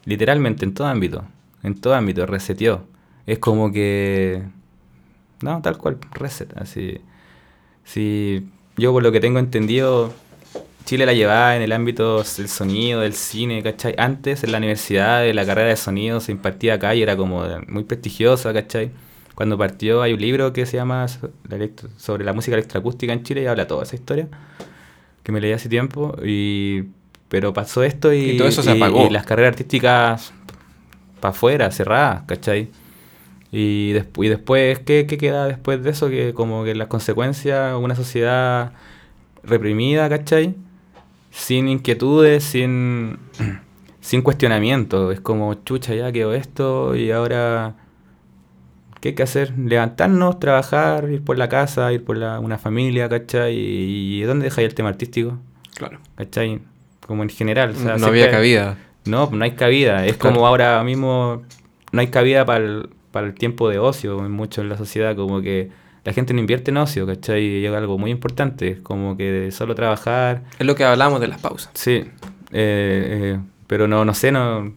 [0.04, 1.24] Literalmente, en todo ámbito.
[1.62, 2.86] En todo ámbito, reseteó.
[3.26, 4.42] Es como que.
[5.42, 6.56] No, tal cual, reset.
[6.56, 7.00] Así.
[7.84, 10.12] Si yo, por lo que tengo entendido,
[10.90, 13.94] Chile la llevaba en el ámbito del sonido, del cine, ¿cachai?
[13.96, 17.84] Antes, en la universidad, la carrera de sonido se impartía acá y era como muy
[17.84, 18.90] prestigiosa, ¿cachai?
[19.36, 21.06] Cuando partió, hay un libro que se llama
[21.96, 24.26] sobre la música electroacústica en Chile y habla toda esa historia,
[25.22, 26.16] que me leí hace tiempo.
[26.24, 26.86] Y
[27.28, 29.06] pero pasó esto y, todo eso se apagó.
[29.06, 30.32] Y las carreras artísticas
[31.20, 32.68] para afuera, cerradas, ¿cachai?
[33.52, 36.10] Y, después y después, ¿qué, ¿qué, queda después de eso?
[36.10, 38.72] Que como que las consecuencias, una sociedad
[39.44, 40.56] reprimida, ¿cachai?
[41.30, 43.18] Sin inquietudes, sin,
[44.00, 45.12] sin cuestionamiento.
[45.12, 47.76] Es como, chucha, ya quedó esto y ahora,
[49.00, 49.56] ¿qué hay que hacer?
[49.58, 53.54] Levantarnos, trabajar, ir por la casa, ir por la, una familia, ¿cachai?
[53.56, 55.38] ¿Y, dónde dejáis el tema artístico?
[55.74, 55.98] Claro.
[56.16, 56.60] ¿Cachai?
[57.06, 57.74] Como en general.
[57.98, 58.76] no había cabida.
[59.04, 60.06] No, no hay cabida.
[60.06, 61.42] Es como ahora mismo
[61.92, 65.40] no hay cabida para el, para el tiempo de ocio, mucho en la sociedad, como
[65.40, 65.70] que
[66.04, 67.42] la gente no invierte en ocio, ¿cachai?
[67.44, 70.44] Y es algo muy importante, como que solo trabajar.
[70.58, 71.70] Es lo que hablamos de las pausas.
[71.74, 72.08] Sí, eh,
[72.52, 74.72] eh, pero no, no sé, no,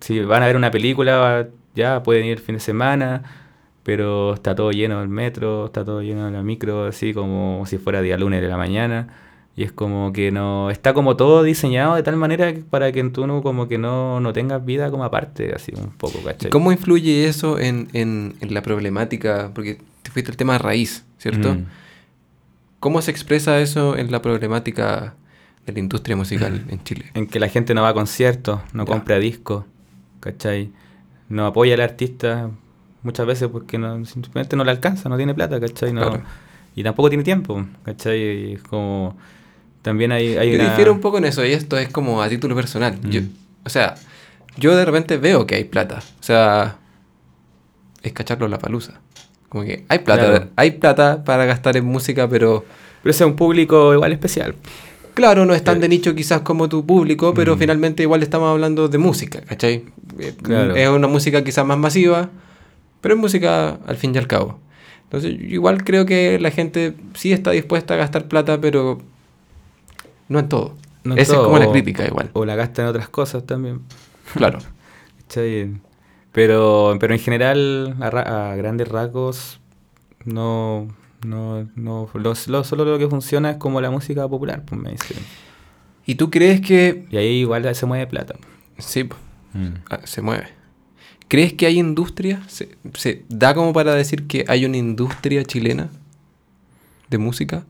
[0.00, 3.22] si van a ver una película, ya pueden ir el fin de semana,
[3.82, 7.78] pero está todo lleno del metro, está todo lleno de la micro, así como si
[7.78, 9.08] fuera día lunes de la mañana.
[9.56, 10.70] Y es como que no.
[10.70, 14.32] Está como todo diseñado de tal manera para que tú no, como que no, no
[14.32, 16.50] tengas vida como aparte, así un poco, ¿cachai?
[16.50, 19.50] ¿Cómo influye eso en, en, en la problemática?
[19.52, 19.78] Porque
[20.10, 21.54] te fuiste al tema raíz, ¿cierto?
[21.54, 21.66] Mm.
[22.80, 25.14] ¿Cómo se expresa eso en la problemática
[25.64, 27.06] de la industria musical en Chile?
[27.14, 29.64] En que la gente no va a conciertos, no compra discos,
[30.18, 30.72] ¿cachai?
[31.28, 32.50] No apoya al artista
[33.02, 35.92] muchas veces porque no, simplemente no le alcanza, no tiene plata, ¿cachai?
[35.92, 36.20] No,
[36.74, 38.54] Y tampoco tiene tiempo, ¿cachai?
[38.54, 39.16] es como
[39.82, 42.54] también hay, hay yo difiero un poco en eso, y esto es como a título
[42.54, 43.00] personal.
[43.08, 43.28] Yo, mm.
[43.64, 43.94] o sea,
[44.56, 46.02] yo de repente veo que hay plata.
[46.20, 46.76] O sea,
[48.02, 49.00] es cacharlo la palusa.
[49.50, 52.64] Como que hay plata, hay plata para gastar en música, pero...
[53.02, 54.54] Pero es un público igual especial.
[55.14, 57.58] Claro, no es tan de nicho quizás como tu público, pero mm.
[57.58, 59.84] finalmente igual estamos hablando de música, ¿cachai?
[60.18, 60.34] Eh,
[60.76, 62.30] es una música quizás más masiva,
[63.00, 64.60] pero es música al fin y al cabo.
[65.04, 69.00] Entonces, igual creo que la gente sí está dispuesta a gastar plata, pero
[70.28, 70.76] no en todo.
[71.16, 72.30] Esa es como la crítica igual.
[72.34, 73.80] O la gasta en otras cosas también.
[74.34, 74.60] Claro.
[76.32, 79.60] pero, pero en general, a, grandes rasgos,
[80.24, 80.88] no,
[81.26, 85.18] no, no solo lo que funciona es como la música popular, pues me dicen.
[86.06, 87.06] ¿Y tú crees que...?
[87.10, 88.36] Y ahí igual se mueve plata.
[88.78, 89.68] Sí, mm.
[89.90, 90.48] ah, se mueve.
[91.28, 92.42] ¿Crees que hay industria?
[92.48, 95.90] ¿Se, ¿Se da como para decir que hay una industria chilena
[97.08, 97.64] de música?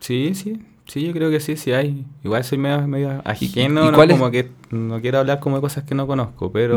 [0.00, 2.04] Sí, sí, sí, yo creo que sí, sí hay.
[2.22, 4.08] Igual soy medio, medio ajeno, ¿no?
[4.08, 6.76] como que no quiero hablar como de cosas que no conozco, pero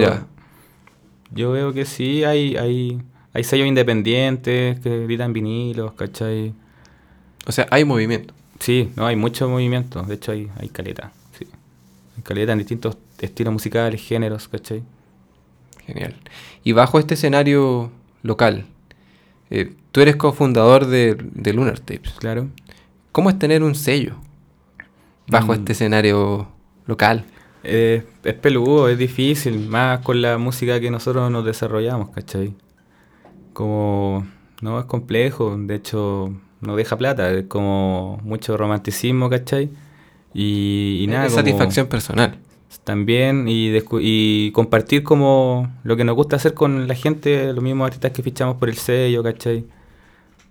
[1.31, 3.01] yo veo que sí hay, hay,
[3.33, 6.53] hay sellos independientes que editan vinilos, ¿cachai?
[7.45, 8.33] O sea, hay movimiento.
[8.59, 11.45] Sí, no, hay mucho movimiento, de hecho hay, hay caleta, sí.
[12.15, 14.83] Hay caleta en distintos estilos musicales, géneros, ¿cachai?
[15.85, 16.15] Genial.
[16.63, 17.91] Y bajo este escenario
[18.23, 18.65] local,
[19.49, 22.13] eh, tú eres cofundador de, de Lunar Tapes.
[22.19, 22.49] Claro.
[23.11, 24.15] ¿Cómo es tener un sello
[25.27, 25.55] bajo mm.
[25.55, 26.47] este escenario
[26.85, 27.25] local?
[27.63, 32.53] es peludo, es difícil, más con la música que nosotros nos desarrollamos, ¿cachai?
[33.53, 34.25] Como,
[34.61, 39.69] no, es complejo, de hecho, no deja plata, es como mucho romanticismo, ¿cachai?
[40.33, 41.29] Y, y nada.
[41.29, 42.37] satisfacción personal.
[42.83, 47.87] También, y, y compartir como lo que nos gusta hacer con la gente, los mismos
[47.87, 49.65] artistas que fichamos por el sello, ¿cachai?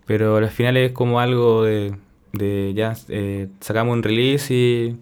[0.07, 1.94] Pero al final es como algo de,
[2.37, 4.97] de ya eh, sacamos un release y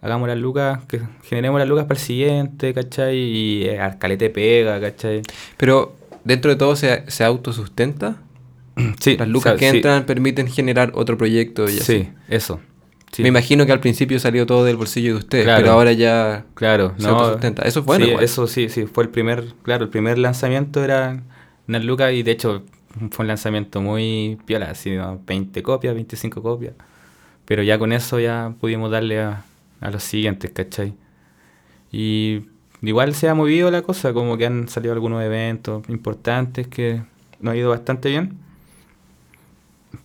[0.00, 3.16] hagamos las lucas, que generemos las lucas para el siguiente, ¿cachai?
[3.16, 5.22] Y eh, Arcalete pega, ¿cachai?
[5.56, 8.16] Pero dentro de todo se, se autosustenta.
[9.00, 9.18] Sí.
[9.18, 12.04] Las lucas que entran permiten generar otro proyecto y así.
[12.04, 12.58] Sí, eso.
[13.18, 16.94] Me imagino que al principio salió todo del bolsillo de ustedes, pero ahora ya claro,
[16.96, 17.62] se autosustenta.
[17.62, 18.20] Eso es bueno.
[18.20, 18.86] eso sí, sí.
[18.86, 21.22] Fue el primer, claro, el primer lanzamiento era
[21.68, 22.62] unas lucas y de hecho
[23.10, 26.74] fue un lanzamiento muy piola, así, 20 copias, 25 copias.
[27.44, 29.44] Pero ya con eso ya pudimos darle a,
[29.80, 30.94] los siguientes, ¿cachai?
[31.90, 32.46] Y
[32.82, 37.02] igual se ha movido la cosa, como que han salido algunos eventos importantes que
[37.40, 38.38] nos ha ido bastante bien.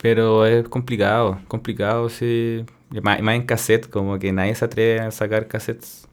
[0.02, 2.66] Pero es complicado, complicado, sí.
[3.04, 6.08] Más, más en cassette, como que nadie se atreve a sacar cassettes.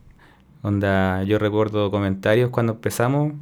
[0.63, 3.35] Onda, yo recuerdo comentarios cuando empezamos,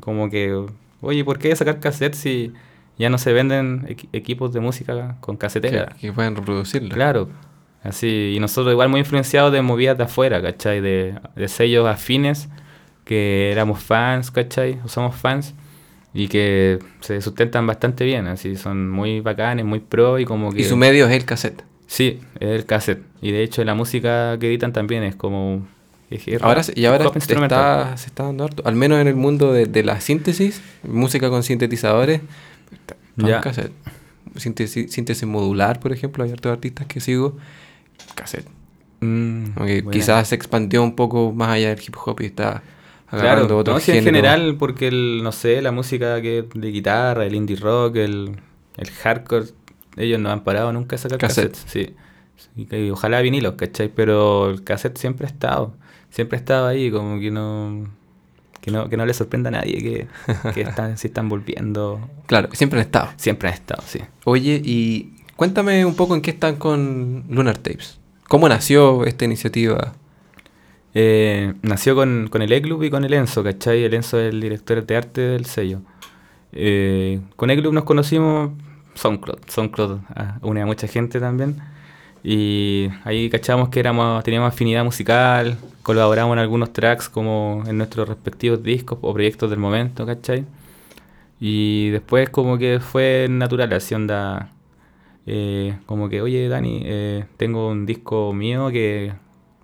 [0.00, 0.66] como que
[1.04, 2.52] oye, ¿por qué sacar cassettes si
[2.98, 5.94] ya no se venden equipos de música con casetera?
[6.00, 6.94] Que, pueden reproducirlo.
[6.94, 7.28] Claro.
[7.82, 10.80] Así, y nosotros igual muy influenciados de movidas de afuera, ¿cachai?
[10.80, 12.48] De, de sellos afines,
[13.04, 14.80] que éramos fans, ¿cachai?
[14.84, 15.54] O somos fans,
[16.14, 20.60] y que se sustentan bastante bien, así, son muy bacanes, muy pro y como que...
[20.60, 21.64] Y su medio es el cassette.
[21.86, 23.02] Sí, es el cassette.
[23.20, 25.66] Y de hecho la música que editan también es como
[26.40, 29.82] ahora, y ahora se está, se está dando harto, al menos en el mundo de,
[29.82, 32.20] la síntesis, música con sintetizadores,
[33.16, 33.40] ya.
[33.40, 33.72] cassette.
[34.36, 37.36] Síntesis, modular, por ejemplo, hay hartos artistas que sigo,
[38.14, 38.48] cassette.
[39.00, 42.62] Mm, quizás se expandió un poco más allá del hip hop y está
[43.08, 47.26] agarrando claro, otros no, en general, porque el, no sé, la música que de guitarra,
[47.26, 48.36] el indie rock, el,
[48.76, 49.46] el hardcore,
[49.96, 51.56] ellos no han parado nunca a sacar cassette.
[51.66, 51.94] Sí.
[52.56, 53.88] Y, ojalá vinilos, ¿cachai?
[53.88, 55.74] Pero el cassette siempre ha estado.
[56.14, 57.88] Siempre ha estado ahí, como que no.
[58.60, 60.06] Que no, que no le sorprenda a nadie que,
[60.54, 62.08] que están, si están volviendo.
[62.26, 63.08] Claro, siempre han estado.
[63.16, 63.98] Siempre han estado, sí.
[64.24, 67.98] Oye, y cuéntame un poco en qué están con Lunar Tapes.
[68.28, 69.94] ¿Cómo nació esta iniciativa?
[70.94, 73.82] Eh, nació con, con el E-Club y con el Enzo, ¿cachai?
[73.82, 75.80] El Enzo es el director de arte del sello.
[76.52, 78.52] Eh, con E-Club nos conocimos
[78.94, 79.40] SoundCloud.
[79.48, 81.73] SoundCloud ah, une a mucha gente también.
[82.24, 88.08] Y ahí cachamos que éramos, teníamos afinidad musical, colaboramos en algunos tracks como en nuestros
[88.08, 90.46] respectivos discos o proyectos del momento, ¿cachai?
[91.40, 94.52] Y después como que fue natural, así onda,
[95.26, 99.14] eh, como que, oye Dani, eh, tengo un disco mío que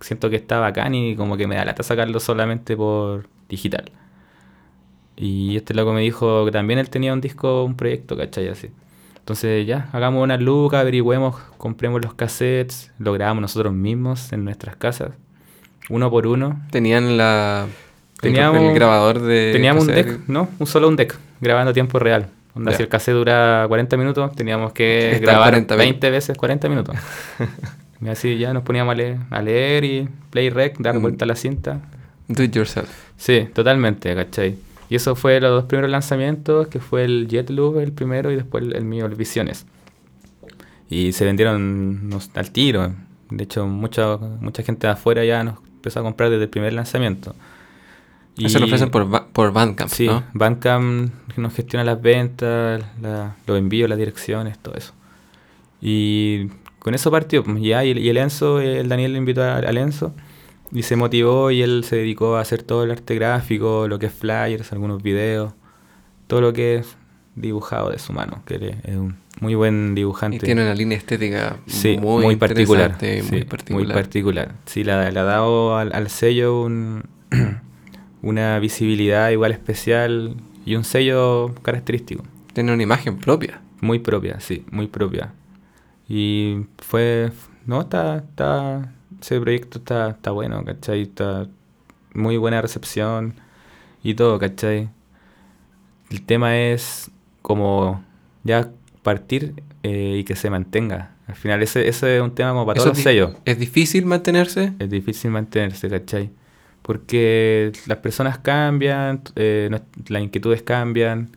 [0.01, 3.91] siento que está bacán y como que me da lata sacarlo solamente por digital.
[5.15, 8.47] Y este loco me dijo que también él tenía un disco, un proyecto, ¿cachai?
[8.49, 8.69] Así.
[9.21, 14.75] Entonces ya, hagamos una luca, averigüemos, compremos los cassettes, lo grabamos nosotros mismos en nuestras
[14.75, 15.11] casas,
[15.89, 16.59] uno por uno.
[16.71, 17.67] ¿Tenían la
[18.19, 20.49] teníamos, el, grabador de Teníamos un deck, ¿no?
[20.57, 22.29] Un solo un deck, grabando a tiempo real.
[22.75, 26.95] si el cassette dura 40 minutos, teníamos que grabar 20 veces 40 minutos.
[28.01, 31.01] y así ya nos poníamos a leer, a leer y play rec, dar mm.
[31.01, 31.79] vuelta a la cinta.
[32.27, 32.89] Do it yourself.
[33.17, 34.57] Sí, totalmente, ¿cachai?
[34.91, 38.65] Y eso fue los dos primeros lanzamientos, que fue el Jetloop el primero y después
[38.73, 39.65] el, mío, el Visiones.
[40.89, 42.93] Y se vendieron al tiro.
[43.29, 46.73] De hecho, mucha, mucha gente de afuera ya nos empezó a comprar desde el primer
[46.73, 47.33] lanzamiento.
[48.35, 52.83] Y Eso lo ofrecen por, por Bandcamp, Sí, Bandcamp nos gestiona las ventas,
[53.47, 54.91] los envíos, las direcciones, todo eso.
[55.79, 56.47] Y
[56.79, 57.45] con eso partió.
[57.45, 60.13] Pues, ya, y, el Enzo, el Daniel le invitó al Enzo
[60.71, 64.07] y se motivó y él se dedicó a hacer todo el arte gráfico, lo que
[64.07, 65.53] es flyers, algunos videos,
[66.27, 66.95] todo lo que es
[67.35, 70.37] dibujado de su mano, que es un muy buen dibujante.
[70.37, 71.57] Y tiene una línea estética
[71.99, 72.97] muy, particular,
[73.29, 73.85] muy particular.
[73.85, 74.55] Muy particular.
[74.65, 76.63] Sí, le ha dado al, sello
[78.21, 82.23] una visibilidad igual especial y un sello característico.
[82.53, 83.61] Tiene una imagen propia.
[83.81, 85.33] Muy propia, sí, muy propia.
[86.07, 87.31] Y fue...
[87.65, 91.03] No, está, está, ese proyecto está, está bueno, ¿cachai?
[91.03, 91.47] Está
[92.13, 93.35] muy buena recepción
[94.03, 94.89] y todo, ¿cachai?
[96.09, 97.11] El tema es
[97.41, 98.03] como
[98.43, 98.69] ya
[99.03, 101.11] partir eh, y que se mantenga.
[101.27, 103.31] Al final ese, ese es un tema como para todos los sellos.
[103.45, 104.73] ¿Es difícil mantenerse?
[104.79, 106.29] Es difícil mantenerse, ¿cachai?
[106.81, 109.69] Porque las personas cambian, eh,
[110.07, 111.29] las inquietudes cambian,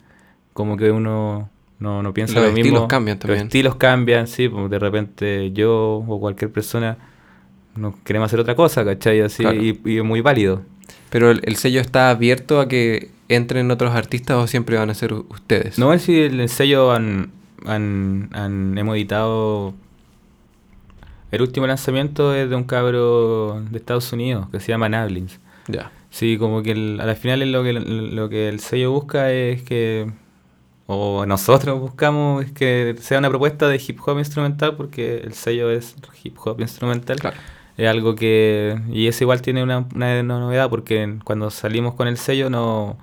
[0.53, 2.57] como que uno no, no piensa lo mismo.
[2.57, 3.39] Los estilos cambian también.
[3.39, 6.97] Los estilos cambian, sí, pues de repente yo o cualquier persona
[7.77, 9.21] no queremos hacer otra cosa, ¿cachai?
[9.21, 9.45] Así,
[9.85, 10.63] y, es muy válido.
[11.11, 15.13] Pero el, sello está abierto a que entren otros artistas o siempre van a ser
[15.13, 15.79] ustedes.
[15.79, 17.31] No, es si el sello han,
[17.67, 19.75] han, han, hemos editado...
[21.31, 25.41] El último lanzamiento es de un cabro de Estados Unidos que se llama Nablins.
[25.67, 25.91] Ya.
[26.11, 29.63] Sí, como que a la final es lo que, lo que el sello busca es
[29.63, 30.13] que
[30.87, 35.71] o nosotros buscamos es que sea una propuesta de hip hop instrumental porque el sello
[35.71, 37.19] es hip hop instrumental.
[37.19, 37.37] Claro.
[37.77, 38.81] Es algo que...
[38.91, 42.97] Y eso igual tiene una, una, novedad porque cuando salimos con el sello no...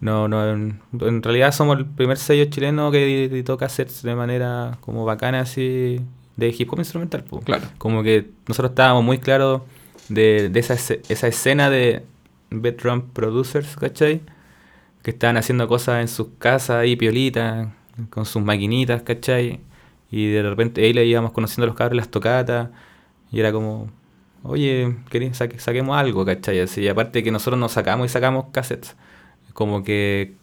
[0.00, 0.80] No, no, en,
[1.22, 6.00] realidad somos el primer sello chileno que editó cassettes de manera como bacana así
[6.36, 7.22] de hip hop instrumental.
[7.44, 7.66] Claro.
[7.76, 9.60] Como que nosotros estábamos muy claros
[10.08, 12.02] de, de esa, esa escena de
[12.50, 14.22] bedroom producers, ¿cachai?
[15.02, 17.68] Que estaban haciendo cosas en sus casas ahí, piolitas,
[18.10, 19.60] con sus maquinitas, ¿cachai?
[20.10, 22.70] Y de repente ahí le íbamos conociendo a los cabros las tocatas
[23.30, 23.88] y era como,
[24.42, 24.96] oye,
[25.32, 26.60] saquemos algo, ¿cachai?
[26.60, 28.96] Así, y aparte que nosotros nos sacamos y sacamos cassettes.
[29.52, 30.34] Como que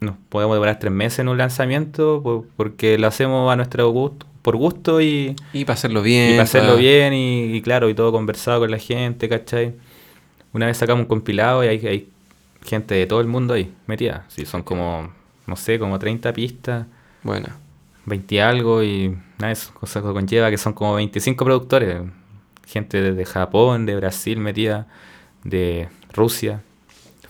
[0.00, 4.56] nos podemos demorar tres meses en un lanzamiento porque lo hacemos a nuestro gusto, por
[4.56, 5.34] gusto y...
[5.52, 6.30] Y para hacerlo bien.
[6.30, 9.74] Y para hacerlo bien y, claro, y todo conversado con la gente, ¿cachai?
[10.52, 12.08] Una vez sacamos un compilado y hay, hay
[12.64, 14.24] gente de todo el mundo ahí metida.
[14.28, 15.10] Sí, son como,
[15.46, 16.86] no sé, como 30 pistas.
[17.22, 17.48] Bueno.
[18.06, 22.02] 20 algo y nada, eso cosa que conlleva que son como 25 productores
[22.66, 24.86] gente de Japón, de Brasil metida,
[25.44, 26.62] de Rusia,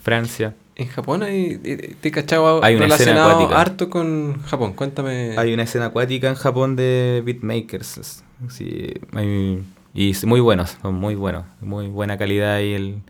[0.02, 0.54] Francia.
[0.74, 1.56] En Japón hay,
[2.00, 3.60] te cachaba hay una escena acuática.
[3.60, 5.34] harto con Japón, cuéntame.
[5.38, 8.92] Hay una escena acuática en Japón de beatmakers, sí,
[9.94, 13.02] y muy buenos, son muy buenos, muy buena calidad y el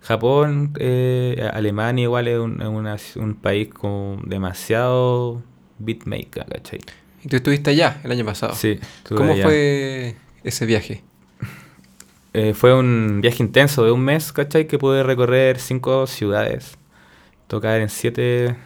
[0.00, 2.62] Japón, eh, Alemania igual es un,
[3.16, 5.42] un país con demasiado
[5.78, 6.80] beatmaker, ¿cachai?
[7.22, 8.54] ¿Y tú estuviste allá el año pasado?
[8.54, 8.78] Sí.
[9.08, 11.02] ¿Cómo fue ese viaje?
[12.32, 14.66] Eh, fue un viaje intenso de un mes, ¿cachai?
[14.66, 16.78] Que pude recorrer cinco ciudades,
[17.48, 18.56] tocar en siete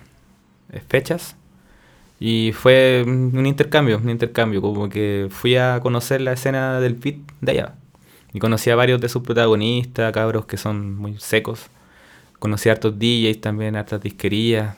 [0.72, 1.36] eh, fechas
[2.20, 7.16] Y fue un intercambio, un intercambio, como que fui a conocer la escena del beat
[7.40, 7.74] de allá.
[8.32, 11.68] Y conocí a varios de sus protagonistas, cabros que son muy secos.
[12.40, 14.76] Conocí a hartos DJs también, hartas disquerías.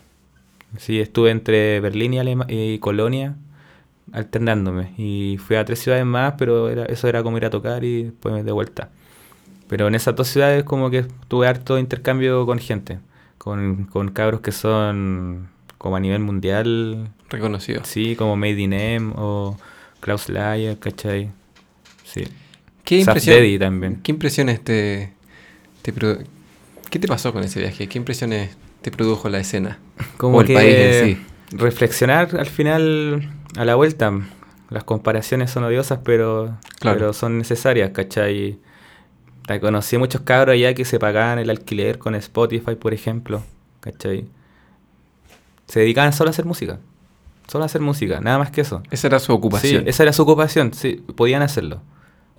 [0.78, 3.37] Sí, estuve entre Berlín y, y Colonia
[4.12, 4.92] alternándome.
[4.96, 8.04] Y fui a tres ciudades más, pero era, eso era como ir a tocar y
[8.04, 8.90] después de vuelta.
[9.68, 12.98] Pero en esas dos ciudades como que tuve harto intercambio con gente,
[13.38, 15.48] con, con cabros que son
[15.78, 17.11] como a nivel mundial.
[17.28, 17.88] Reconocidos.
[17.88, 19.57] Sí, como Made in M o
[20.00, 21.30] Klaus Layer, ¿cachai?
[22.04, 22.24] Sí.
[22.84, 24.00] ¿Qué, impresión, también.
[24.02, 25.12] ¿Qué impresiones te,
[25.82, 25.92] te
[26.88, 27.88] ¿Qué te pasó con ese viaje?
[27.88, 29.78] ¿Qué impresiones te produjo la escena?
[30.16, 31.22] Como el país en sí.
[31.50, 34.12] Reflexionar al final a la vuelta.
[34.70, 38.59] Las comparaciones son odiosas, pero, pero son necesarias, ¿cachai?
[39.61, 43.42] Conocí muchos cabros allá que se pagaban el alquiler con Spotify, por ejemplo,
[43.80, 44.26] ¿cachai?
[45.66, 46.80] Se dedicaban solo a hacer música.
[47.46, 48.82] Solo a hacer música, nada más que eso.
[48.90, 49.84] Esa era su ocupación.
[49.84, 51.80] Sí, esa era su ocupación, sí, podían hacerlo.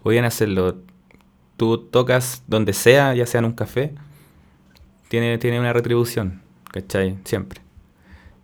[0.04, 0.76] Podían hacerlo.
[1.56, 3.94] Tú tocas donde sea, ya sea en un café,
[5.08, 6.42] tiene, tiene una retribución,
[6.72, 7.18] ¿cachai?
[7.24, 7.67] Siempre.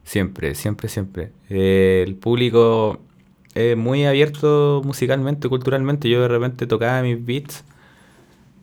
[0.03, 1.31] Siempre, siempre, siempre.
[1.49, 2.99] Eh, el público
[3.55, 6.09] es muy abierto musicalmente, culturalmente.
[6.09, 7.63] Yo de repente tocaba mis beats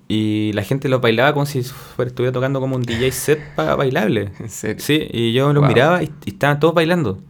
[0.08, 4.32] y la gente lo bailaba como si estuviera tocando como un DJ set para bailable.
[4.40, 4.82] ¿En serio?
[4.84, 7.20] Sí, y yo los miraba y, estaban todos bailando.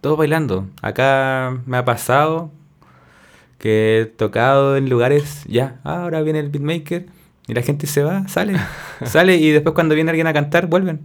[0.00, 0.66] Todos bailando.
[0.80, 2.50] Acá me ha pasado
[3.58, 7.06] que he tocado en lugares, ya, ahora viene el beatmaker
[7.46, 8.58] y la gente se va, sale,
[9.04, 11.00] sale y después cuando viene alguien a cantar vuelven.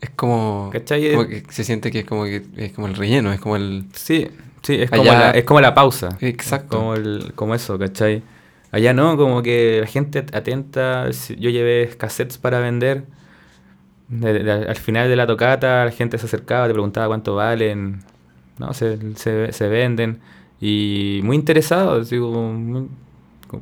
[0.00, 0.70] Es como,
[1.10, 3.86] como que se siente que es como que es como el relleno, es como el
[3.94, 4.28] Sí,
[4.62, 6.16] sí, es como la, es como la pausa.
[6.20, 6.78] Exacto.
[6.78, 8.22] Como el, como eso, ¿cachai?
[8.70, 13.04] Allá no, como que la gente atenta, yo llevé cassettes para vender.
[14.10, 18.04] al final de la tocata la gente se acercaba, te preguntaba cuánto valen,
[18.58, 20.20] no, se, se, venden.
[20.60, 22.88] Y muy interesados, digo,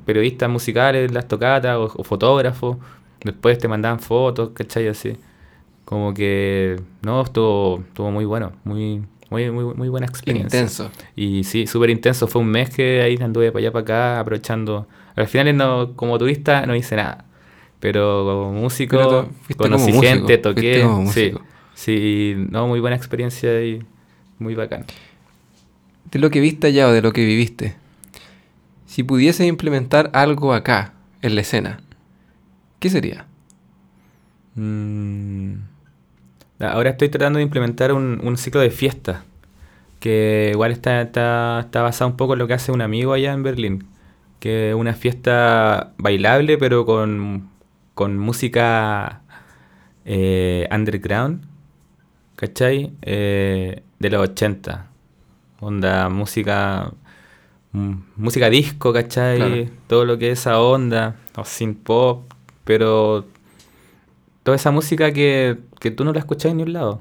[0.04, 2.76] periodistas musicales, las tocatas o, o fotógrafos.
[3.24, 4.88] Después te mandaban fotos, ¿cachai?
[4.88, 5.16] Así.
[5.86, 10.58] Como que, no, estuvo, estuvo muy bueno, muy, muy, muy, muy buena experiencia.
[10.58, 10.90] Intenso.
[11.14, 12.26] Y sí, súper intenso.
[12.26, 14.88] Fue un mes que ahí anduve para allá, para acá, aprovechando.
[15.14, 17.24] Al final, no, como turista, no hice nada.
[17.78, 20.84] Pero como músico, conocí gente, toqué.
[21.12, 21.32] Sí,
[21.74, 23.80] sí, no, muy buena experiencia y
[24.40, 24.86] muy bacán.
[26.10, 27.76] De lo que viste allá o de lo que viviste,
[28.86, 31.80] si pudieses implementar algo acá, en la escena,
[32.80, 33.26] ¿qué sería?
[34.56, 35.75] Mmm
[36.58, 39.24] Ahora estoy tratando de implementar un, ciclo de fiesta,
[40.00, 43.42] que igual está, está, basado un poco en lo que hace un amigo allá en
[43.42, 43.86] Berlín,
[44.40, 47.50] que es una fiesta bailable pero con,
[48.18, 49.20] música
[50.06, 51.44] eh, underground,
[52.36, 52.92] ¿cachai?
[53.02, 54.86] Eh, de los 80.
[55.60, 56.92] Onda, música
[57.72, 59.70] mm, música disco, ¿cachai?
[59.88, 62.32] Todo lo que es esa onda, o sin pop,
[62.64, 63.26] pero
[64.42, 67.00] toda esa música que, tú no la escuchás en ningún lado.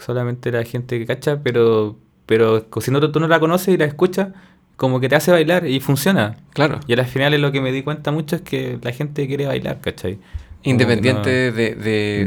[0.00, 1.96] Solamente la gente que cacha, pero,
[2.26, 4.28] pero si no, tú no la conoces y la escuchas,
[4.76, 6.36] como que te hace bailar y funciona.
[6.52, 6.80] Claro.
[6.86, 9.80] Y al final lo que me di cuenta mucho es que la gente quiere bailar,
[9.80, 10.18] ¿cachai?
[10.62, 11.74] Independiente de,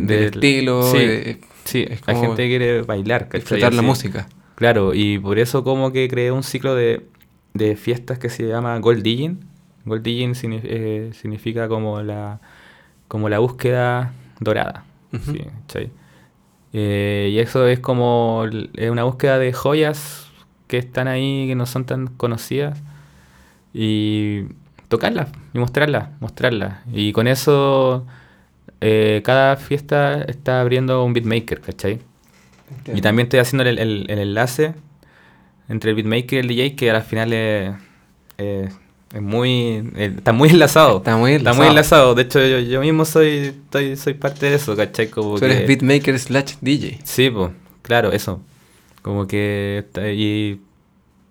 [0.01, 0.83] del estilo.
[0.83, 3.41] Sí, sí la gente quiere bailar, ¿cachai?
[3.41, 4.27] Disfrutar la música.
[4.55, 7.05] Claro, y por eso como que creé un ciclo de,
[7.75, 9.39] fiestas que se llama Gold Digging.
[9.85, 12.39] Gold Digging eh, significa como la,
[13.07, 14.86] como la búsqueda dorada.
[16.73, 20.27] Eh, y eso es como es una búsqueda de joyas
[20.67, 22.81] que están ahí, que no son tan conocidas.
[23.73, 24.43] Y
[24.87, 26.79] tocarlas y mostrarlas, mostrarlas.
[26.91, 28.05] Y con eso
[28.81, 31.99] eh, cada fiesta está abriendo un beatmaker, ¿cachai?
[32.93, 34.73] Y también estoy haciendo el, enlace
[35.69, 37.75] entre el beatmaker y el DJ, que al final es
[38.37, 38.73] es
[39.21, 39.91] muy.
[39.95, 40.97] Eh, está muy enlazado.
[40.97, 41.51] Está muy enlazado.
[41.51, 42.15] Está muy enlazado.
[42.15, 45.09] De hecho, yo, yo mismo soy, estoy, soy parte de eso, ¿cachai?
[45.09, 46.99] Como Tú eres beatmaker slash DJ.
[47.03, 47.51] Sí, pues,
[47.81, 48.41] claro, eso.
[49.01, 49.85] Como que.
[50.13, 50.59] Y,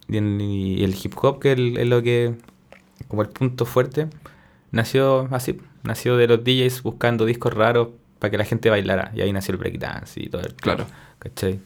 [0.09, 2.35] y, el hip hop, que es, lo que.
[3.09, 4.09] Como el punto fuerte,
[4.71, 5.59] nació así.
[5.83, 9.13] Nació de los DJs buscando discos raros para que la gente bailara.
[9.15, 10.55] Y ahí nació el breakdance y todo el.
[10.55, 10.87] Claro.
[11.19, 11.61] ¿cachai?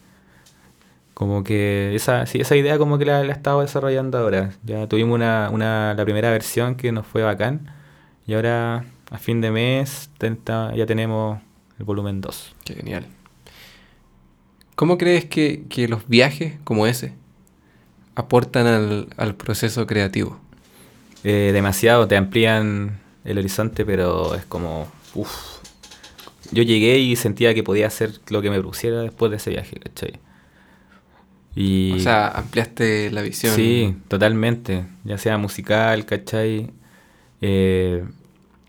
[1.21, 4.55] Como que esa, sí, esa idea como que la, la he estado desarrollando ahora.
[4.65, 7.71] Ya tuvimos una, una, la primera versión que nos fue bacán.
[8.27, 11.39] Y ahora a fin de mes ya tenemos
[11.79, 12.57] el volumen 2.
[12.65, 13.05] Qué genial.
[14.77, 17.13] ¿Cómo crees que, que los viajes como ese
[18.15, 20.41] aportan al, al proceso creativo?
[21.23, 24.91] Eh, demasiado, te amplían el horizonte, pero es como...
[25.15, 25.59] Uf.
[26.51, 29.79] Yo llegué y sentía que podía hacer lo que me pusiera después de ese viaje,
[29.79, 30.19] ¿cachai?
[31.61, 33.55] Y, O sea, ampliaste la visión.
[33.55, 34.87] Sí, totalmente.
[35.05, 36.71] Ya sea musical, ¿cachai?
[37.43, 38.05] Eh,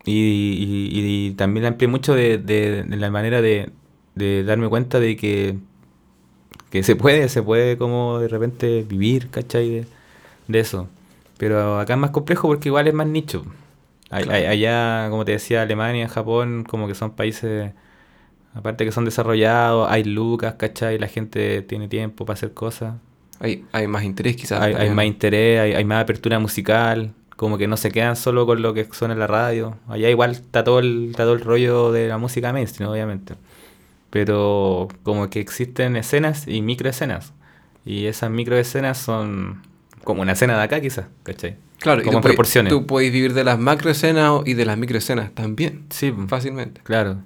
[0.05, 3.71] y, y- y también amplié mucho de, de- de la manera de,
[4.15, 5.57] de darme cuenta de que,
[6.69, 9.85] que se puede, se puede como de repente vivir, ¿cachai?
[10.47, 10.89] De, eso.
[11.37, 13.45] Pero acá es más complejo porque igual es más nicho.
[14.09, 14.31] Claro.
[14.49, 17.73] Allá, como te decía, Alemania, Japón, como que son países,
[18.53, 20.97] aparte que son desarrollados, hay lucas, ¿cachai?
[20.99, 22.95] La gente tiene tiempo para hacer cosas.
[23.39, 24.61] Hay, hay más interés quizás.
[24.61, 28.61] Hay, más interés, hay, hay más apertura musical, como que no se quedan solo con
[28.61, 29.77] lo que suena en la radio.
[29.87, 33.33] Allá igual está todo el, está todo el rollo de la música mainstream, obviamente.
[34.09, 37.33] Pero como que existen escenas y microescenas.
[37.85, 39.63] Y esas microescenas son
[40.03, 41.55] como una escena de acá quizás, ¿cachai?
[41.79, 42.69] Claro, y como tú puedes- proporciones.
[42.71, 45.85] Tú puedes vivir de las macroescenas y de las microescenas también.
[45.89, 46.81] Sí, Fácilmente.
[46.83, 47.17] claro.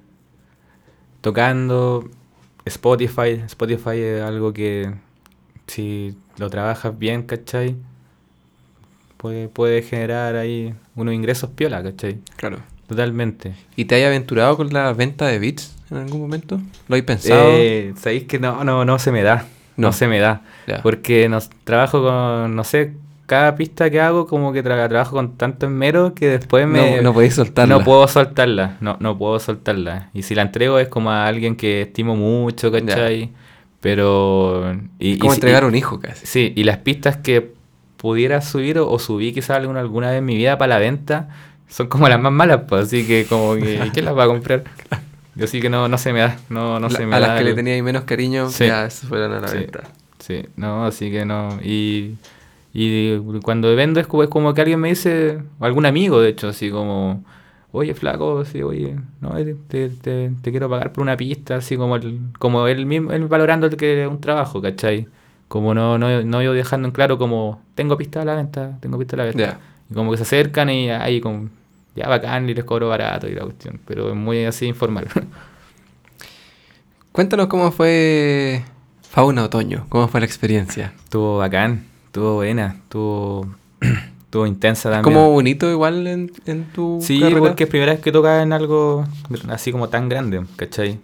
[1.26, 2.08] Tocando
[2.66, 3.42] Spotify.
[3.48, 4.94] Spotify es algo que
[5.66, 7.76] si lo trabajas bien, ¿cachai?
[9.18, 12.20] Puede, puede generar ahí unos ingresos piola, ¿cachai?
[12.36, 12.60] Claro.
[12.88, 13.56] Totalmente.
[13.76, 16.58] ¿Y te hayas aventurado con la venta de beats en algún momento?
[16.88, 17.54] ¿Lo habéis pensado?
[17.54, 19.48] Eh, ¿Sabéis que no, no, no se me da?
[19.78, 19.94] No, No.
[19.94, 20.44] se me da.
[20.84, 22.94] Porque nos, trabajo con, no sé,
[23.26, 26.98] cada pista que hago como que tra- trabajo con tanto esmero que después me...
[26.98, 27.78] no, no podéis soltarla.
[27.78, 30.10] No puedo soltarla, no, no puedo soltarla.
[30.14, 33.32] Y si la entrego es como a alguien que estimo mucho, ¿cachai?
[33.82, 34.76] Pero...
[35.00, 36.26] Y, Es como y entregar y- un hijo casi.
[36.26, 37.54] Sí, y las pistas que
[37.98, 41.30] pudiera subir o, o subí quizás alguna, alguna vez en mi vida para la venta
[41.68, 44.64] son como las más malas, pues así que como que ¿quién las va a comprar?
[45.36, 47.28] Yo sí que no, no se me da, no, no La- se me a da.
[47.30, 48.68] las que le teníais menos cariño, Sí.
[48.68, 49.58] ya fueron a la Sí.
[49.58, 49.82] venta.
[50.20, 51.60] Sí, no, así que no.
[51.64, 52.16] Y,
[52.78, 56.30] y cuando vendo es como, es como que alguien me dice, o algún amigo de
[56.30, 57.24] hecho, así como,
[57.72, 59.32] oye flaco, sí, oye, no,
[59.70, 63.26] te, te- te quiero pagar por una pista, así como el, como él mismo, él
[63.28, 65.08] valorando el que un trabajo, ¿cachai?
[65.48, 68.98] Como no, no, no yo dejando en claro como, tengo pista a la venta, tengo
[68.98, 69.60] pista a la venta.
[69.90, 71.50] Y como que se acercan y ahí como,
[71.96, 75.08] ya bacán y les cobro barato y la cuestión, pero es muy así informal.
[77.12, 78.64] Cuéntanos cómo fue
[79.10, 80.94] Fauna Otoño, cómo fue la experiencia.
[81.04, 81.86] Estuvo bacán,
[82.16, 83.46] estuvo buena, estuvo,
[84.24, 85.04] estuvo intensa también.
[85.14, 87.40] ¿Como bonito igual en, en tu Sí, carrera?
[87.42, 89.04] porque es primera vez que toca en algo
[89.50, 90.98] así como tan grande, ¿cachai?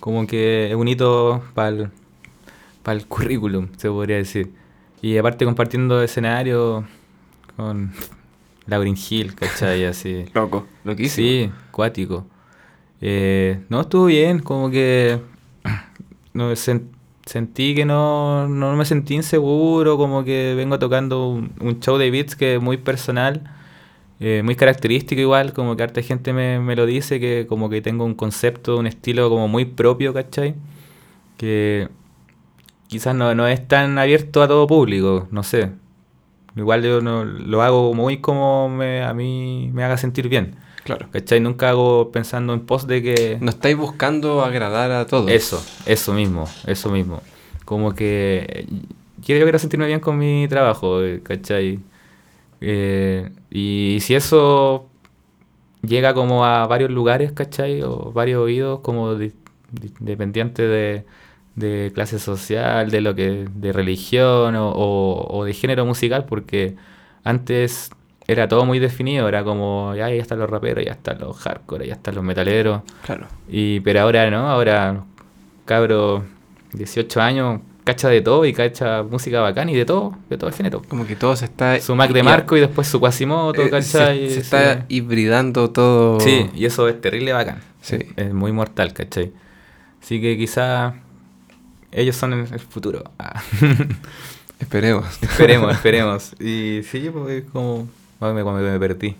[0.00, 1.90] Como que es bonito para el,
[2.86, 4.50] el currículum, se podría decir.
[5.02, 6.86] Y aparte compartiendo escenario
[7.54, 7.92] con
[8.66, 9.84] Lauryn Hill, ¿cachai?
[9.92, 10.24] Así.
[10.32, 11.26] Loco, loquísimo.
[11.28, 12.24] Sí, cuático.
[13.02, 15.20] Eh, no, estuvo bien, como que
[16.32, 16.88] no, sen-
[17.26, 22.36] sentí que no, no me sentí inseguro, como que vengo tocando un, show de beats
[22.36, 23.42] que es muy personal,
[24.20, 27.82] eh, muy característico igual, como que harta gente me, me lo dice, que como que
[27.82, 30.54] tengo un concepto, un estilo como muy propio, ¿cachai?
[31.36, 31.88] Que
[32.88, 35.72] quizás no, no es tan abierto a todo público, no sé.
[36.56, 40.56] Igual yo no, lo hago muy como me, a mí me haga sentir bien.
[40.86, 41.08] Claro.
[41.10, 41.40] ¿Cachai?
[41.40, 43.38] Nunca hago pensando en pos de que...
[43.40, 45.30] No estáis buscando agradar a todos.
[45.30, 47.20] Eso, eso mismo, eso mismo.
[47.64, 48.66] Como que
[49.24, 51.80] quiero, yo quiero sentirme bien con mi trabajo, ¿cachai?
[52.60, 54.86] Eh, y si eso
[55.82, 57.82] llega como a varios lugares, ¿cachai?
[57.82, 59.32] O varios oídos, como di-
[59.72, 61.04] di- dependiente de,
[61.56, 66.76] de clase social, de lo que, de religión o, o- o de género musical, porque
[67.24, 67.90] antes
[68.28, 71.86] era todo muy definido, era como, ya, ya están los raperos, ya están los hardcore,
[71.86, 72.82] ya están los metaleros.
[73.04, 73.26] Claro.
[73.48, 75.04] Y, pero ahora no, ahora
[75.64, 76.24] cabro
[76.72, 80.56] 18 años cacha de todo y cacha música bacán y de todo, de todo el
[80.56, 80.82] género.
[80.88, 81.78] Como que todo se está...
[81.80, 84.28] Su Mac de Marco y después su Quasimoto, eh, ¿cachai?
[84.28, 84.80] se, se está Sí.
[84.88, 86.18] hibridando todo.
[86.18, 87.60] Sí, y eso es terrible bacán.
[87.82, 87.98] Sí.
[88.16, 89.32] Es muy mortal, ¿cachai?
[90.02, 90.94] Así que quizá
[91.92, 93.04] ellos son el, el futuro.
[93.20, 93.40] Ah.
[94.58, 95.04] Esperemos.
[95.22, 96.32] esperemos, esperemos.
[96.40, 97.86] Y sí, pues es como...
[98.20, 99.16] me, me, me perdí,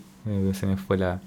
[0.53, 1.21] se me fue la,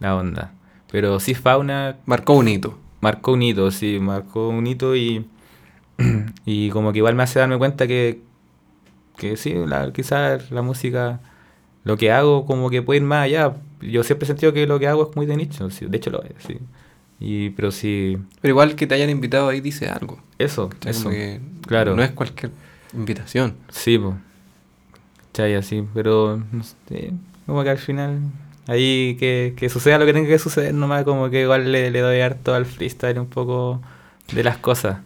[0.00, 0.52] la onda.
[0.90, 2.78] Pero sí, Fauna Marcó un hito.
[3.00, 5.26] marcó un hito, sí, marcó un hito y,
[6.46, 8.20] y como que igual me hace darme cuenta que,
[9.16, 9.54] que sí,
[9.94, 11.20] quizás la música,
[11.84, 13.54] lo que hago como que puede ir más allá.
[13.80, 16.10] Yo siempre he sentido que lo que hago es muy de nicho, sí, de hecho
[16.10, 16.58] lo es, sí.
[17.18, 20.18] Y, pero sí, Pero igual que te hayan invitado ahí dice algo.
[20.38, 21.94] eso, eso, que claro.
[21.96, 22.50] No es cualquier
[22.92, 23.54] invitación.
[23.70, 24.14] sí, pues,
[25.32, 27.12] chay, así, pero no sé,
[27.46, 28.18] como que al final...
[28.68, 31.98] Ahí que, que suceda lo que tenga que suceder, nomás como que igual le, le
[32.00, 33.82] doy harto al freestyle un poco
[34.32, 34.98] de las cosas.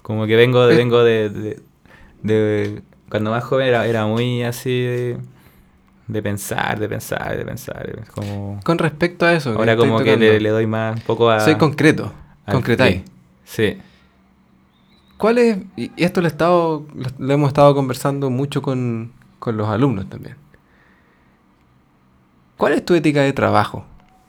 [0.00, 0.76] Como que vengo, Eh.
[0.76, 1.60] vengo de, de,
[2.22, 5.18] de- Cuando más joven era, era muy así de,
[6.06, 8.04] de pensar, de pensar, de pensar.
[8.14, 9.50] Como, Con respecto a eso.
[9.58, 11.40] ahora como que le, le doy más un poco a...
[11.40, 12.12] Soy concreto.
[12.46, 13.02] Concretáis.
[13.44, 13.76] Sí.
[15.16, 16.86] ¿Cuál es, y esto lo, he estado,
[17.18, 19.12] lo, hemos estado conversando mucho con,
[19.42, 20.36] con los alumnos también.
[22.56, 23.84] ¿Cuál es tu ética de trabajo?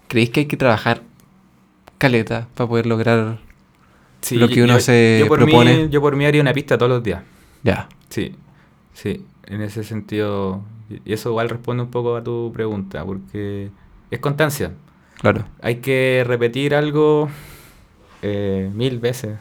[0.07, 1.03] ¿Creéis que hay que trabajar
[1.99, 3.37] caleta para poder lograr
[4.31, 5.87] lo que uno se propone?
[5.91, 7.21] yo por mí haría una pista todos los días.
[7.61, 7.89] Ya.
[8.09, 8.35] Sí,
[8.95, 10.63] sí, en ese sentido.
[11.05, 13.69] Y eso igual responde un poco a tu pregunta, porque
[14.09, 14.71] es constancia.
[15.21, 15.45] Claro.
[15.61, 17.29] Hay que repetir algo
[18.23, 19.37] eh, mil veces,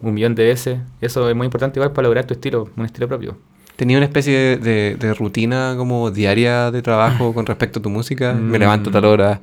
[0.00, 0.80] un millón de veces.
[1.00, 3.38] Eso es muy importante igual para lograr tu estilo, un estilo propio.
[3.76, 8.32] ¿Tenía una especie de, rutina como diaria de trabajo con respecto a tu música?
[8.32, 9.40] Me levanto a tal hora,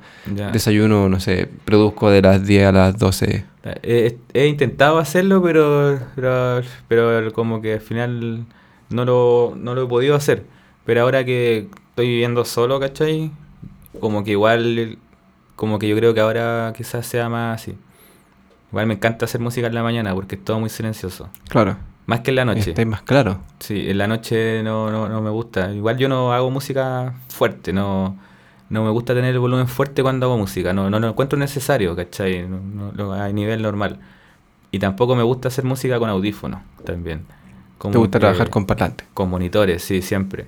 [0.51, 3.45] desayuno, no sé, produzco de las 10 a las 12.
[3.83, 5.99] He, intentado hacerlo, pero,
[6.87, 8.45] pero, como que al final
[8.89, 10.43] no lo, no lo he podido hacer.
[10.85, 13.31] Pero ahora que estoy viviendo solo, ¿cachai?
[13.99, 14.97] Como que igual,
[15.55, 17.77] como que yo creo que ahora quizás sea más así.
[18.71, 21.29] Igual me encanta hacer música en la mañana porque es todo muy silencioso.
[21.47, 21.77] Claro.
[22.05, 22.71] Más que en la noche.
[22.71, 23.39] Está más claro.
[23.59, 25.71] Sí, en la noche no, no, no, me gusta.
[25.71, 28.17] Igual yo no hago música fuerte, no,
[28.69, 30.73] no me gusta tener el volumen fuerte cuando hago música.
[30.73, 32.47] No, no lo encuentro necesario, ¿cachai?
[32.47, 33.99] No, a nivel normal.
[34.71, 37.25] Y tampoco me gusta hacer música con audífonos también.
[37.79, 39.07] ¿Te gusta trabajar con parlantes?
[39.13, 40.45] Con monitores, sí, siempre.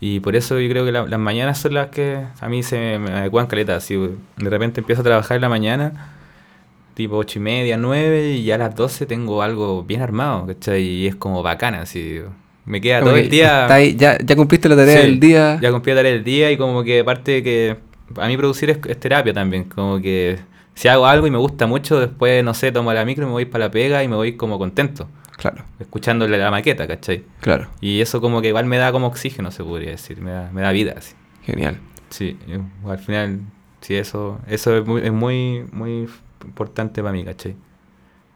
[0.00, 3.12] Y por eso yo creo que las mañanas son las que a mí se me,
[3.12, 3.84] adecuan caletas.
[3.84, 6.15] Si de repente empiezo a trabajar en la mañana
[6.96, 10.82] tipo ocho y media, nueve, y ya a las 12 tengo algo bien armado, ¿cachai?
[10.82, 12.22] Y es como bacana, así.
[12.64, 13.68] Me queda todo el día.
[13.90, 15.58] ya, ya cumpliste la tarea del día.
[15.60, 17.76] Ya cumplí la tarea del día y como que aparte que
[18.16, 20.38] a mí producir es, terapia también, como que
[20.74, 23.32] si hago algo y me gusta mucho, después, no sé, tomo la micro y me
[23.32, 25.06] voy para la pega y me voy como contento.
[25.36, 25.64] Claro.
[25.78, 27.24] Escuchándole la maqueta, ¿cachai?
[27.40, 27.68] Claro.
[27.82, 30.62] Y eso como que igual me da como oxígeno, se podría decir, me da, me
[30.62, 31.14] da vida, así.
[31.42, 31.78] Genial.
[32.08, 32.38] Sí,
[32.88, 33.40] al final,
[33.82, 36.08] sí, eso, eso es muy, es muy, muy
[36.46, 37.54] importante para mí, ¿cachai?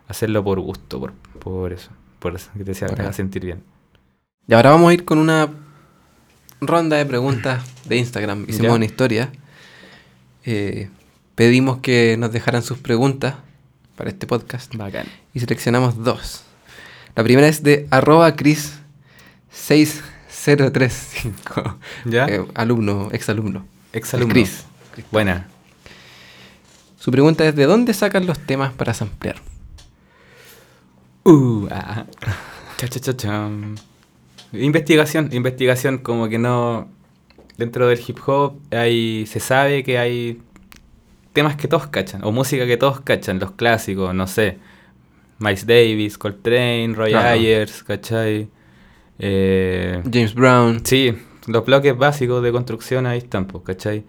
[0.09, 3.63] Hacerlo por gusto, por, por eso, por que te, haga sentir bien.
[4.47, 5.49] Y ahora vamos a ir con una
[6.61, 8.45] ronda de preguntas de Instagram.
[8.49, 9.31] Hicimos una historia.
[10.45, 10.89] Eh,
[11.35, 13.37] pedimos que nos dejaran sus preguntas
[13.97, 14.75] para este podcast.
[14.75, 15.07] Bacán.
[15.33, 16.45] Y seleccionamos dos.
[17.15, 18.79] La primera es de arroba Cris
[19.51, 21.79] 6035.
[22.07, 22.27] ¿Ya?
[22.27, 23.67] Eh, alumno, exalumno.
[23.93, 24.33] Exalumno.
[24.33, 24.65] Cris.
[25.11, 25.49] Buena.
[27.01, 29.37] Su pregunta es: ¿de dónde sacan los temas para samplear?
[31.25, 32.05] Uh, ah,
[32.77, 33.49] cha, cha, cha,
[34.53, 36.89] Investigación, investigación, como que no.
[37.57, 40.41] Dentro del hip hop hay, se sabe que hay
[41.33, 44.59] temas que todos cachan, o música que todos cachan, los clásicos, no sé.
[45.39, 48.49] Miles Davis, Coltrane, Roy Ayers, ¿cachai?
[49.19, 50.85] Eh, James Brown.
[50.85, 54.05] Sí, los bloques básicos de construcción ahí están, pues, ¿cachai?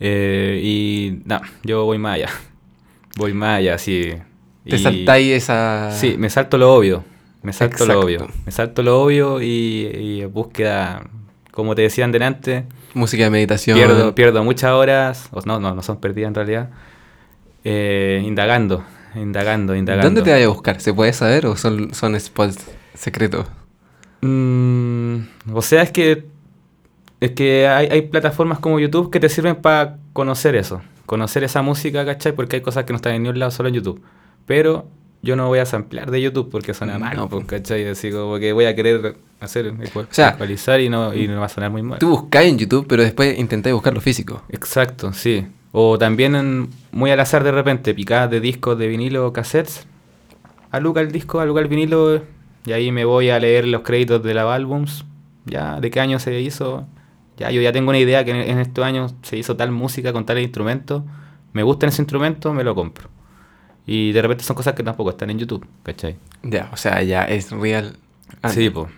[0.00, 2.28] Eh, y no, yo voy más allá.
[3.16, 4.12] Voy más allá, sí.
[4.64, 5.90] ¿Te saltáis esa...?
[5.90, 7.02] Sí, me salto lo obvio.
[7.42, 8.28] Me salto lo obvio.
[8.46, 11.02] Me salto lo obvio y, búsqueda,
[11.50, 12.64] como te decían delante...
[12.94, 13.76] Música de meditación.
[13.76, 16.70] Pierdo, pierdo muchas horas, o no, no, no son perdidas en realidad,
[17.64, 18.84] eh, indagando,
[19.16, 20.06] indagando, indagando.
[20.06, 20.80] ¿Dónde te vas a buscar?
[20.80, 23.46] ¿Se puede saber o son, son spots secretos?
[24.20, 25.18] Mm,
[25.52, 26.24] o sea, es que
[27.20, 32.04] es que hay, plataformas como YouTube que te sirven para conocer eso, conocer esa música,
[32.04, 32.32] ¿cachai?
[32.32, 34.00] Porque hay cosas que no están en ningún lado, solo en YouTube.
[34.46, 34.86] Pero
[35.22, 37.86] yo no voy a samplear de YouTube porque suena mal, no, pues, ¿cachai?
[37.88, 41.46] Así como que voy a querer hacer, o sea, actualizar y no, y no va
[41.46, 41.98] a sonar muy mal.
[41.98, 44.42] Tú buscáis en YouTube, pero después intentáis buscar lo físico.
[44.50, 45.46] Exacto, sí.
[45.72, 49.86] O también muy al azar de repente, picadas de discos de vinilo cassettes.
[50.70, 52.22] Aluca el disco, aluca el vinilo
[52.64, 55.04] y ahí me voy a leer los créditos de la álbums.
[55.46, 56.86] Ya, de qué año se hizo,
[57.38, 60.26] ya yo ya tengo una idea que en, estos años se hizo tal música con
[60.26, 61.04] tal instrumento,
[61.52, 63.08] me gusta ese instrumento, me lo compro.
[63.86, 66.16] Y de repente son cosas que tampoco están en YouTube, ¿cachai?
[66.42, 67.96] Ya, o sea, ya es real.
[68.50, 68.88] Sí, pues.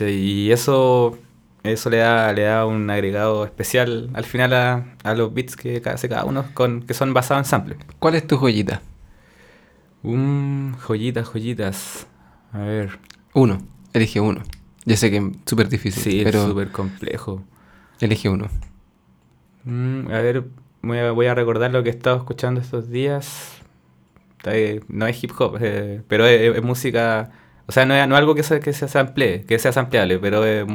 [0.00, 1.16] Y eso
[1.62, 6.08] eso le da, le da un agregado especial al final a, los beats que hace
[6.08, 7.78] cada uno con, que son basados en samples.
[7.98, 8.80] ¿Cuál es tu joyita?
[10.02, 12.06] Un joyitas, joyitas.
[12.52, 12.98] A ver.
[13.34, 13.60] Uno.
[13.92, 14.42] Elige uno.
[14.86, 16.02] Ya sé que es súper difícil.
[16.02, 16.42] Sí, pero...
[16.42, 17.44] es súper complejo.
[18.00, 18.48] Elige uno.
[19.64, 20.44] Mm, a ver,
[20.82, 23.62] voy a, recordar lo que he estado escuchando estos días.
[24.88, 27.30] No es hip hop, eh, pero es, música.
[27.66, 30.44] O sea, no es, no algo que, sea, que sea sample, que sea sampleable, pero
[30.44, 30.66] es,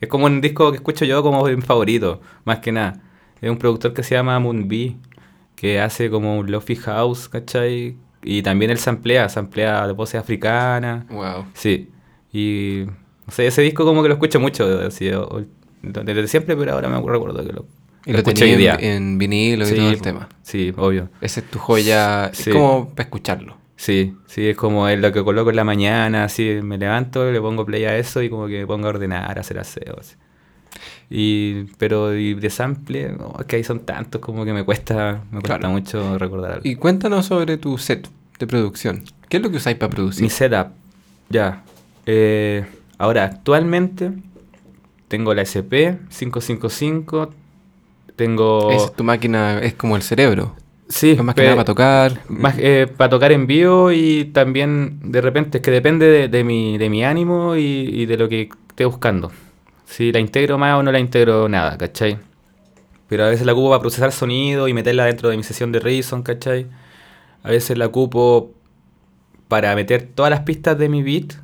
[0.00, 3.00] es como un disco que escucho yo como mi favorito, más que nada.
[3.40, 4.96] Es un productor que se llama Moonbee,
[5.56, 7.96] que hace como un lofi house, ¿cachai?
[8.22, 11.06] Y también él samplea, samplea de voces africanas.
[11.08, 11.46] Wow.
[11.54, 11.90] Sí.
[12.32, 12.82] Y
[13.26, 15.10] o sea, ese disco como que lo escucho mucho, así,
[15.82, 17.66] desde siempre, pero ahora me recuerdo que lo,
[18.04, 20.28] y lo, tenía en, vinilo y todo el tema.
[20.42, 21.10] Sí, obvio.
[21.20, 23.56] Esa es tu joya, es como para escucharlo.
[23.76, 27.40] Sí, sí, es como es lo que coloco en la mañana, así me levanto, le
[27.40, 29.96] pongo play a eso y como que me pongo a ordenar, a hacer aseo.
[30.00, 30.16] Así.
[31.10, 35.40] Y, pero y de sample, es que ahí son tantos como que me cuesta, me
[35.40, 36.68] cuesta mucho recordar algo.
[36.68, 38.08] Y cuéntanos sobre tu set
[38.38, 39.04] de producción.
[39.28, 40.22] ¿Qué es lo que usáis para producir?
[40.22, 40.68] Mi setup,
[41.28, 41.62] ya.
[42.06, 42.64] Eh,
[42.98, 44.12] ahora, actualmente
[45.08, 47.30] tengo la SP555,
[48.16, 48.70] tengo...
[48.70, 50.54] Es, tu máquina es como el cerebro.
[50.88, 52.20] Sí, es más que nada para tocar.
[52.28, 56.78] Más, eh, para tocar en vivo y también de repente es que depende de, mi,
[56.78, 59.30] de mi ánimo y, de lo que esté buscando.
[59.84, 62.18] Si la integro más o no la integro nada, ¿cachai?
[63.08, 65.80] Pero a veces la ocupo para procesar sonido y meterla dentro de mi sesión de
[65.80, 66.66] Reason, ¿cachai?
[67.42, 68.52] A veces la ocupo
[69.48, 71.34] para meter todas las pistas de mi beat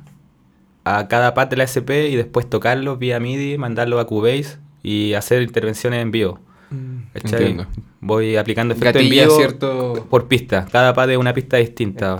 [0.85, 5.13] a cada pad de la SP y después tocarlo vía MIDI, mandarlo a Cubase y
[5.13, 6.39] hacer intervenciones en vivo.
[6.69, 7.61] Mm,
[8.01, 10.07] Voy aplicando efectos en vivo cierto...
[10.09, 10.67] por pista.
[10.71, 12.17] Cada pad es una pista distinta.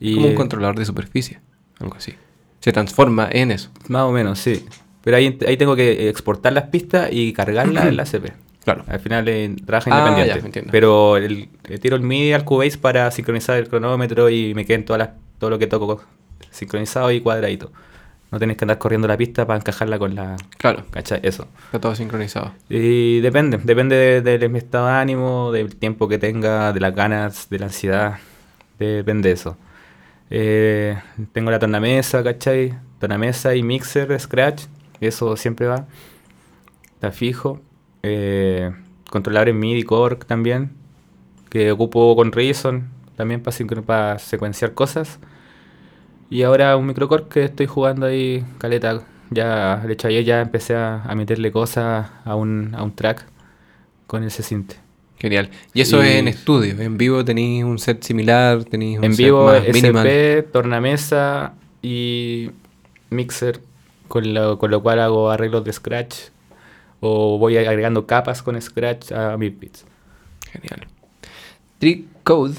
[0.00, 1.38] Y, Como un controlador de superficie.
[1.78, 2.14] Algo así.
[2.60, 3.70] Se transforma en eso.
[3.88, 4.64] Más o menos, sí.
[5.02, 8.32] Pero ahí, ahí tengo que exportar las pistas y cargarlas en la CP.
[8.64, 8.84] Claro.
[8.86, 10.70] Al final eh, trabaja ah, independiente.
[10.72, 14.86] pero el, le tiro el MIDI al Cubase para sincronizar el cronómetro y me queden
[14.86, 16.02] todas las, todo lo que toco
[16.54, 17.70] sincronizado y cuadradito.
[18.30, 20.36] No tenés que andar corriendo la pista para encajarla con la.
[20.58, 20.84] Claro.
[20.90, 21.20] ¿Cachai?
[21.22, 21.46] Eso.
[21.66, 22.52] Está todo sincronizado.
[22.68, 23.58] Y depende.
[23.62, 28.18] Depende del estado de ánimo, del tiempo que tenga, de las ganas, de la ansiedad.
[28.78, 29.56] Depende de eso.
[30.30, 30.98] Eh,
[31.32, 32.74] tengo la tornamesa, ¿cachai?
[32.98, 34.64] Tornamesa y mixer, scratch.
[35.00, 35.86] Eso siempre va.
[36.94, 37.60] Está fijo.
[38.02, 38.72] Eh,
[39.10, 40.72] controladores MIDI Korg también.
[41.50, 42.88] Que ocupo con Reason.
[43.16, 45.20] También para, para secuenciar cosas.
[46.34, 49.02] Y ahora un microcore que estoy jugando ahí, caleta.
[49.30, 53.24] Ya, de hecho, ayer ya empecé a, meterle cosas a un, a un track
[54.08, 54.72] con ese synth.
[55.20, 55.48] Genial.
[55.74, 56.80] Y eso es en estudio.
[56.80, 62.50] En vivo tenéis un set similar, tenéis un En vivo, SP, tornamesa y
[63.10, 63.60] mixer,
[64.08, 66.16] con lo, con lo cual hago arreglos de scratch
[66.98, 69.84] o voy agregando capas con scratch a mis beats.
[70.50, 70.88] Genial.
[71.78, 72.56] Trick Code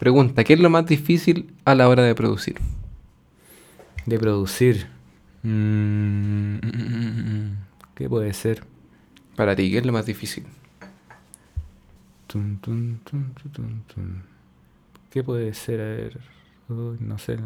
[0.00, 2.56] pregunta: ¿Qué es lo más difícil a la hora de producir?
[4.08, 4.86] De producir.
[5.42, 7.56] Mm, mm, mm,
[7.94, 8.64] ¿Qué puede ser?
[9.36, 10.46] Para ti, ¿qué es lo más difícil?
[15.10, 15.80] ¿Qué puede ser?
[15.82, 16.20] A ver.
[16.68, 17.36] no sé.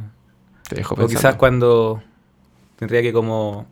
[0.68, 2.00] Te dejo o quizás cuando
[2.76, 3.66] tendría que como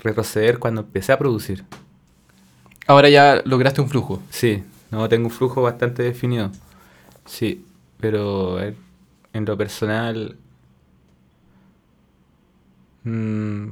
[0.00, 1.66] retroceder cuando empecé a producir.
[2.86, 4.22] Ahora ya lograste un flujo.
[4.30, 6.50] Sí, no, tengo un flujo bastante definido.
[7.26, 7.66] Sí,
[8.00, 10.38] pero en lo personal
[13.04, 13.68] Mm,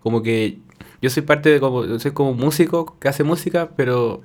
[0.00, 0.58] como que
[1.02, 4.22] yo soy parte de como, soy como músico que hace música, pero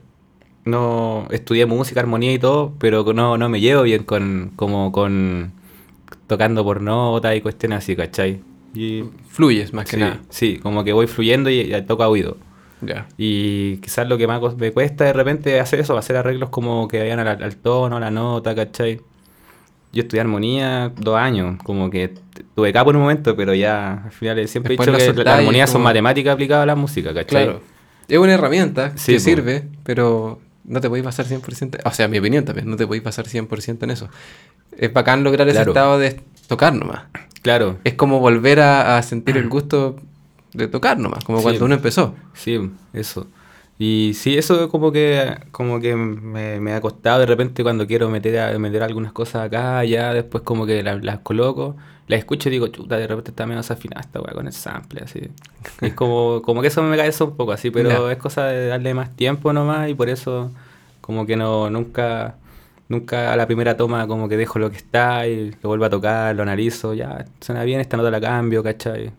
[0.65, 5.53] no estudié música, armonía y todo, pero no, no me llevo bien con, como con
[6.27, 8.41] tocando por nota y cuestiones así, ¿cachai?
[8.73, 10.21] Y, Fluyes más que nada.
[10.29, 12.37] Sí, como que voy fluyendo y, toca toco a oído.
[13.17, 16.99] Y quizás lo que más me cuesta de repente hacer eso, hacer arreglos como que
[16.99, 19.01] vayan al, al tono, a la nota, ¿cachai?
[19.93, 22.13] Yo estudié armonía dos años, como que
[22.55, 25.69] tuve capo en un momento, pero ya al final siempre he dicho que las armonías
[25.69, 27.45] son matemáticas aplicadas a la música, ¿cachai?
[27.45, 27.61] Claro.
[28.07, 31.79] Es una herramienta que sirve, pero no te podéis pasar 100%.
[31.83, 34.09] O sea, mi opinión también, no te podéis pasar 100% en eso.
[34.77, 37.03] Es bacán lograr ese estado de tocar nomás.
[37.41, 37.77] Claro.
[37.83, 39.97] Es como volver a, sentir el gusto
[40.53, 42.15] de tocar nomás, como cuando uno empezó.
[42.33, 43.27] Sí, eso.
[43.83, 48.59] Y sí, eso como que como que me, ha costado de repente cuando quiero meter
[48.59, 51.75] meter algunas cosas acá, ya después como que las, coloco,
[52.07, 55.01] las escucho y digo, chuta, de repente está menos afinada esta weá con el sample,
[55.03, 55.31] así.
[55.81, 58.67] es como, como que eso me cae eso un poco así, pero es cosa de
[58.67, 60.51] darle más tiempo nomás y por eso
[61.01, 62.35] como que no, nunca,
[62.87, 65.89] nunca a la primera toma como que dejo lo que está y lo vuelvo a
[65.89, 69.11] tocar, lo analizo, ya, suena bien, esta nota la cambio, ¿cachai?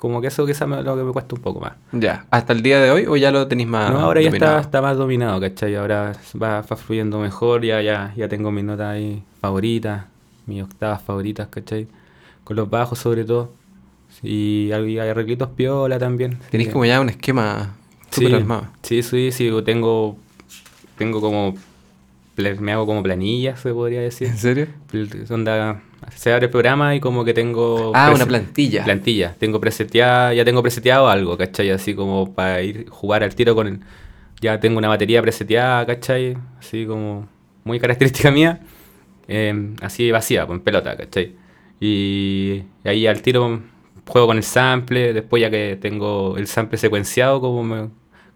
[0.00, 1.72] Como que eso quizás es lo que me cuesta un poco más.
[1.92, 4.58] Ya, ¿hasta el día de hoy o ya lo tenéis más No, ahora ya está,
[4.58, 5.74] está, más dominado, ¿cachai?
[5.74, 10.06] Ahora va, fluyendo mejor, ya, ya, ya tengo mis notas ahí favoritas,
[10.46, 11.86] mis octavas favoritas, ¿cachai?
[12.44, 13.52] Con los bajos sobre todo.
[14.22, 16.38] Y hay arreglitos piola también.
[16.50, 17.76] Tenéis como ya un esquema
[18.10, 18.68] súper armado.
[18.80, 20.16] Sí, sí, sí, tengo,
[20.96, 21.56] tengo como
[22.58, 24.28] me hago como planillas, se podría decir.
[24.28, 24.66] ¿En serio?
[25.28, 25.82] Onda,
[26.14, 27.92] se abre el programa y como que tengo...
[27.94, 28.84] Ah, una plantilla.
[28.84, 29.34] Plantilla.
[29.38, 31.70] Tengo preseteada, ya tengo preseteado algo, ¿cachai?
[31.70, 33.80] Así como para ir jugar al tiro con el...
[34.40, 36.36] Ya tengo una batería preseteada, ¿cachai?
[36.58, 37.28] Así como
[37.64, 38.60] muy característica mía.
[39.28, 41.36] Em, así vacía, con pelota, ¿cachai?
[41.80, 43.60] Y, ahí al tiro
[44.06, 47.90] juego con el sample, después ya que tengo el sample secuenciado como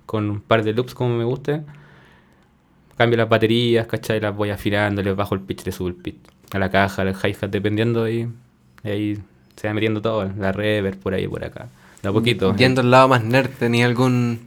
[0.06, 1.62] con un par de loops como me guste,
[2.96, 4.20] cambio las baterías, ¿cachai?
[4.20, 6.33] Las voy afinando, les bajo el pitch, le subo el pitch.
[6.54, 8.28] A la caja, al hi-hat, dependiendo y,
[8.84, 9.18] y ahí
[9.56, 11.68] se va metiendo todo, la reverb por ahí por acá.
[12.02, 12.54] De a poquito.
[12.56, 14.40] Yendo al lado más nerd, ¿tenía algún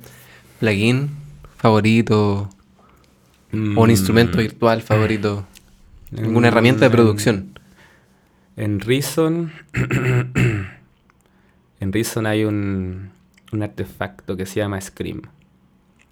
[0.59, 1.09] plugin
[1.57, 2.49] favorito?
[3.51, 5.45] ¿O un Mm, instrumento virtual favorito?
[6.17, 7.59] ¿Alguna herramienta de en- producción?
[8.57, 9.51] En Reason.
[11.79, 13.11] en Reason hay un,
[13.51, 15.21] un artefacto que se llama Scream.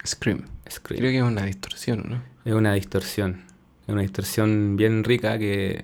[0.05, 0.41] Scream.
[0.69, 0.99] Scream.
[0.99, 2.21] Creo que es una distorsión, ¿no?
[2.45, 3.41] Es una distorsión.
[3.87, 5.83] Es una distorsión bien rica que.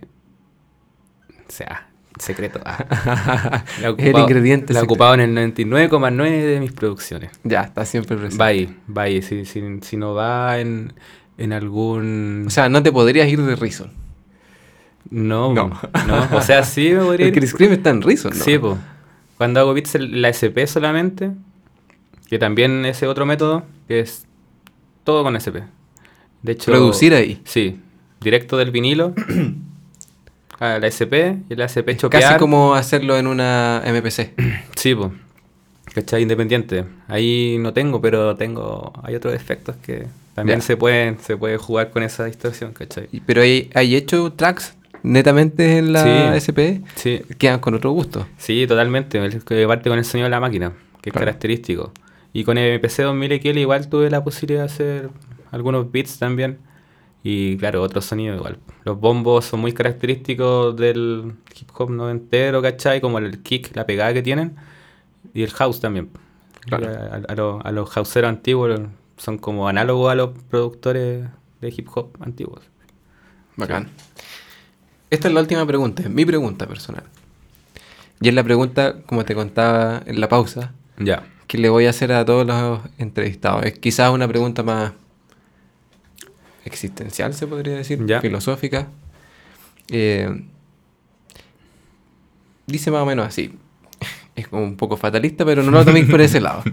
[1.47, 1.87] O sea,
[2.19, 2.59] secreto.
[2.65, 3.63] ah.
[3.81, 4.93] La he El ocupado- ingrediente La secreto.
[4.93, 7.31] ocupado en el 99,9 de mis producciones.
[7.43, 8.37] Ya, está siempre presente.
[8.41, 9.21] Va ahí, va ahí.
[9.21, 10.93] Si, si, si no va en,
[11.37, 12.45] en algún.
[12.47, 13.91] O sea, no te podrías ir de Reason.
[15.09, 15.69] no, no.
[16.07, 16.27] no.
[16.37, 17.37] O sea, sí me podría ir.
[17.37, 18.43] el Scream está en Reason, ¿no?
[18.43, 18.77] Sí, pues.
[19.37, 21.31] Cuando hago bits en la SP solamente,
[22.29, 24.25] que también ese otro método, que es
[25.03, 25.65] todo con SP.
[26.43, 27.41] De hecho, Producir ahí.
[27.43, 27.79] Sí,
[28.21, 29.13] directo del vinilo
[30.59, 32.21] a la SP y la SP chopear.
[32.23, 34.33] Casi como hacerlo en una MPC.
[34.75, 35.11] Sí, pues.
[35.93, 36.21] ¿Cachai?
[36.21, 36.85] Independiente.
[37.07, 38.93] Ahí no tengo, pero tengo.
[39.03, 43.09] Hay otros efectos que también se pueden se puede jugar con esa distorsión, ¿cachai?
[43.25, 46.37] Pero hay, hay hecho tracks netamente en la Sí.
[46.39, 46.81] SP.
[46.95, 48.25] Sí, Quedan con otro gusto.
[48.37, 49.17] Sí, totalmente.
[49.23, 51.25] El que parte con el sonido de la máquina, que es Claro.
[51.25, 51.91] característico.
[52.33, 55.09] Y con el MPC 2000 XL igual tuve la posibilidad de hacer
[55.51, 56.59] algunos beats también.
[57.23, 58.57] Y claro, otros sonidos igual.
[58.83, 62.99] Los bombos son muy característicos del hip hop noventero, ¿cachai?
[62.99, 64.55] Como el kick, la pegada que tienen.
[65.33, 66.09] Y el house también.
[66.61, 66.87] Claro.
[67.27, 68.79] A, los, a los houseeros antiguos
[69.17, 71.27] son como análogos a los productores
[71.61, 72.61] de hip hop antiguos.
[73.55, 73.89] Bacán.
[75.11, 77.03] Esta es la última pregunta, es mi pregunta personal.
[78.21, 81.23] Y es la pregunta, como te contaba en la pausa, Ya.
[81.47, 83.65] que le voy a hacer a todos los entrevistados.
[83.65, 84.93] Es quizás una pregunta más
[86.65, 88.21] existencial, se podría decir, Ya.
[88.21, 88.87] filosófica.
[89.89, 90.43] Eh,
[92.67, 93.53] dice más o menos así.
[94.35, 96.63] Es como un poco fatalista, pero no lo toméis por ese lado.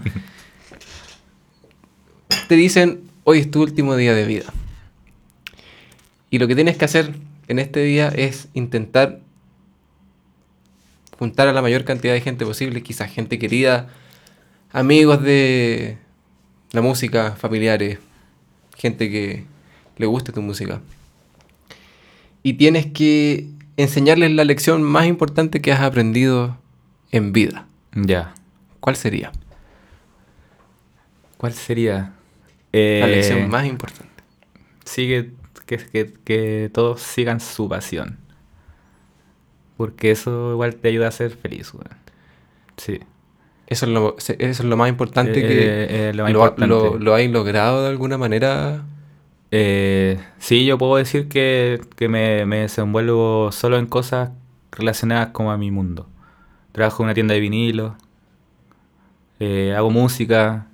[2.47, 4.45] Te dicen, hoy es tu último día de vida.
[6.29, 7.13] Y lo que tienes que hacer
[7.47, 9.19] en este día es intentar
[11.17, 13.89] juntar a la mayor cantidad de gente posible, quizás gente querida,
[14.71, 15.97] amigos de
[16.71, 17.99] la música, familiares,
[18.77, 19.43] gente que
[19.99, 20.81] le guste tu música.
[22.41, 23.47] Y tienes que
[23.77, 26.57] enseñarles la lección más importante que has aprendido
[27.11, 27.67] en vida.
[27.93, 28.33] Ya.
[28.79, 29.31] ¿Cuál sería?
[31.37, 32.13] ¿Cuál sería?
[32.71, 34.09] La Eh, lección más importante.
[34.85, 35.31] sigue
[35.65, 38.17] que, que, que todos sigan su pasión.
[39.77, 41.87] Porque eso igual te ayuda a ser feliz, weón.
[42.77, 42.99] Sí.
[43.67, 46.67] Eso es lo, eso es lo más importante Eh, que eh, lo más lo, importante.
[46.67, 48.83] lo, lo habéis logrado de alguna manera.
[49.51, 54.31] Eh, sí, yo puedo decir que, que me, me desenvuelvo solo en cosas
[54.71, 56.07] relacionadas como a mi mundo.
[56.71, 57.95] Trabajo en una tienda de vinilo,
[59.39, 60.67] eh, hago música,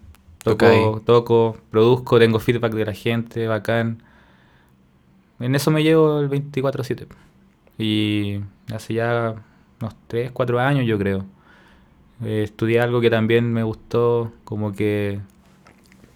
[0.44, 4.02] toco, toco, produzco, tengo feedback de la gente, bacán.
[5.40, 7.08] En eso me llevo el 24-7.
[7.78, 8.42] Y
[8.74, 9.36] hace ya
[9.82, 11.26] unos 3, 4 años yo creo.
[12.24, 15.20] Eh, estudié algo que también me gustó, como que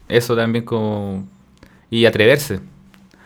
[0.07, 1.27] eso también como...
[1.89, 2.59] Y atreverse.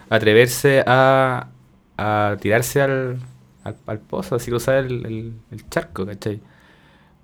[0.10, 1.50] Atreverse a,
[1.98, 3.20] a tirarse al,
[3.64, 6.42] al, al pozo, así cruzar el, el, el charco, ¿cachai?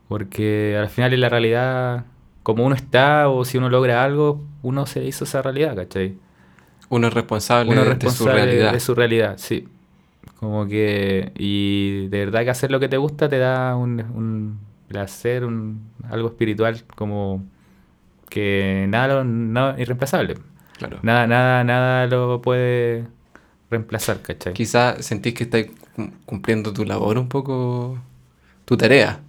[0.07, 2.05] Porque al final en la realidad,
[2.43, 6.17] como uno está o si uno logra algo, uno se hizo esa realidad, ¿cachai?
[6.89, 8.73] Uno es responsable, Uno es de responsable su realidad.
[8.73, 9.67] de su realidad, sí.
[10.39, 14.59] Como que, y de verdad que hacer lo que te gusta te da un, un
[14.87, 17.45] placer, un, algo espiritual, como
[18.29, 20.37] que nada no, irreemplazable.
[20.79, 20.99] Claro.
[21.03, 23.05] Nada, nada, nada lo puede
[23.69, 24.53] reemplazar, ¿cachai?
[24.53, 25.65] Quizás sentís que estás
[25.95, 27.99] cum- cumpliendo tu labor un poco,
[28.65, 29.21] tu tarea.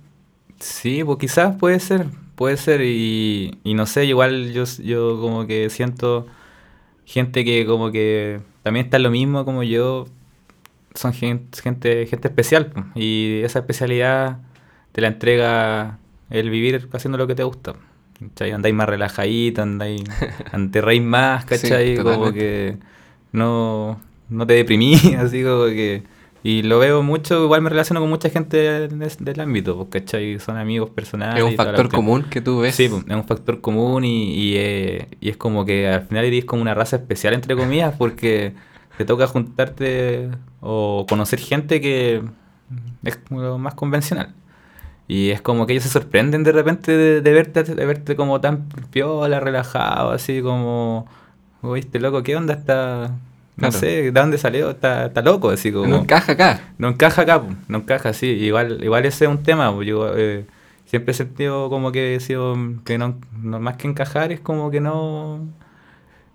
[0.60, 2.06] Sí, pues quizás puede ser,
[2.36, 6.26] puede ser, y, y no sé, igual yo, yo como que siento
[7.06, 10.06] gente que como que también está en lo mismo como yo,
[10.94, 14.38] son gente, gente, gente especial, pues, y esa especialidad
[14.92, 15.98] te la entrega
[16.30, 17.74] el vivir haciendo lo que te gusta.
[18.20, 18.52] ¿Cachai?
[18.52, 20.02] Andáis más relajadito, andáis,
[20.52, 21.96] anterráis más, ¿cachai?
[21.96, 22.76] como que
[23.32, 26.02] no, no te deprimís, así como que...
[26.42, 28.88] Y lo veo mucho, igual me relaciono con mucha gente de-
[29.20, 30.38] del ámbito, pues, ¿cachai?
[30.40, 31.36] Son amigos personales.
[31.36, 32.74] es un factor común que tú ves.
[32.74, 36.24] Sí, pues, es un factor común y, y, eh, y es como que al final
[36.24, 38.54] eres como una raza especial, entre comillas, porque
[38.96, 40.30] te toca juntarte
[40.62, 42.22] o conocer gente que
[43.04, 44.32] es como lo más convencional.
[45.10, 48.40] Y es como que ellos se sorprenden de repente de, de verte, de verte como
[48.40, 51.06] tan piola, relajado, así como,
[51.62, 53.10] viste, loco, ¿qué onda esta,
[53.56, 54.70] No sé, ¿de dónde salió?
[54.70, 55.88] Está, está loco, así como...
[55.88, 56.60] No encaja acá.
[56.78, 58.26] No encaja acá, no encaja, sí.
[58.28, 60.46] Igual, igual ese es un tema, yo eh,
[60.86, 64.70] siempre he sentido como que he sido, que no, no- más que encajar es como
[64.70, 65.46] que no...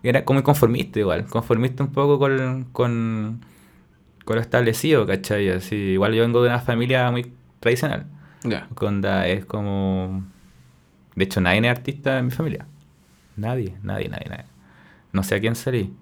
[0.03, 3.41] Era como inconformista igual, conformista un poco con, con,
[4.25, 5.49] con lo establecido, ¿cachai?
[5.49, 8.05] Así, igual yo vengo de una familia muy tradicional.
[8.45, 8.67] Ya.
[8.73, 10.23] Conda es como...
[11.15, 12.65] De hecho, nadie es artista en mi familia.
[13.37, 14.45] Nadie, nadie, nadie, nadie.
[15.11, 15.93] No sé a quién salí.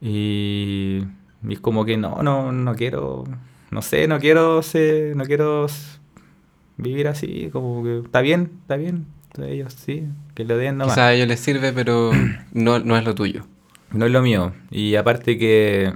[0.00, 1.04] Y,
[1.46, 3.24] y es como que no, no, no quiero...
[3.70, 5.66] No sé, no quiero ser, no quiero
[6.78, 9.06] vivir así, como que está bien, está bien.
[9.36, 10.94] Ellos sí, que lo den nomás.
[10.94, 12.10] Quizás a ellos les sirve, pero
[12.52, 13.46] no, no es lo tuyo.
[13.92, 14.52] No es lo mío.
[14.70, 15.94] Y aparte que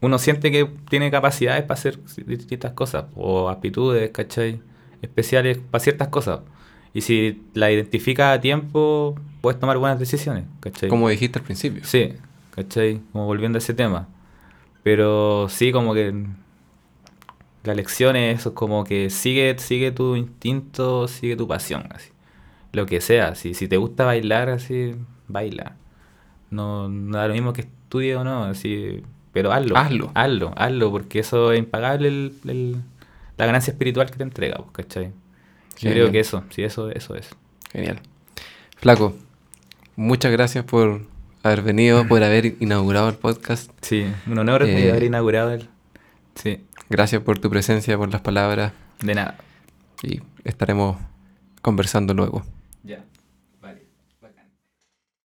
[0.00, 4.60] uno siente que tiene capacidades para hacer distintas cosas, o aptitudes, ¿cachai?
[5.02, 6.40] Especiales para ciertas cosas.
[6.94, 10.88] Y si la identificas a tiempo, puedes tomar buenas decisiones, ¿cachai?
[10.88, 11.84] Como dijiste al principio.
[11.84, 12.14] Sí,
[12.54, 13.00] ¿cachai?
[13.12, 14.08] Como volviendo a ese tema.
[14.82, 16.14] Pero sí, como que
[17.64, 22.10] la lección es eso, como que sigue, sigue tu instinto, sigue tu pasión, así.
[22.72, 24.94] Lo que sea, si, si te gusta bailar, así,
[25.26, 25.76] baila.
[26.50, 29.02] No, no da lo mismo que estudie o no, así,
[29.32, 29.76] pero hazlo.
[29.76, 30.10] Hazlo.
[30.14, 32.76] Hazlo, hazlo, porque eso es impagable el, el-
[33.36, 35.12] la ganancia espiritual que te entrega, pues, ¿cachai?
[35.80, 37.28] Yo creo que eso, sí, eso, eso es.
[37.70, 38.00] Genial.
[38.76, 39.14] Flaco,
[39.94, 41.02] muchas gracias por
[41.44, 43.70] haber venido, por haber inaugurado el podcast.
[43.80, 45.68] Sí, un honor Eh, haber inaugurado el...
[46.34, 49.36] Sí, Gracias por tu presencia, por las palabras de nada.
[50.02, 50.96] y estaremos
[51.62, 52.42] conversando luego.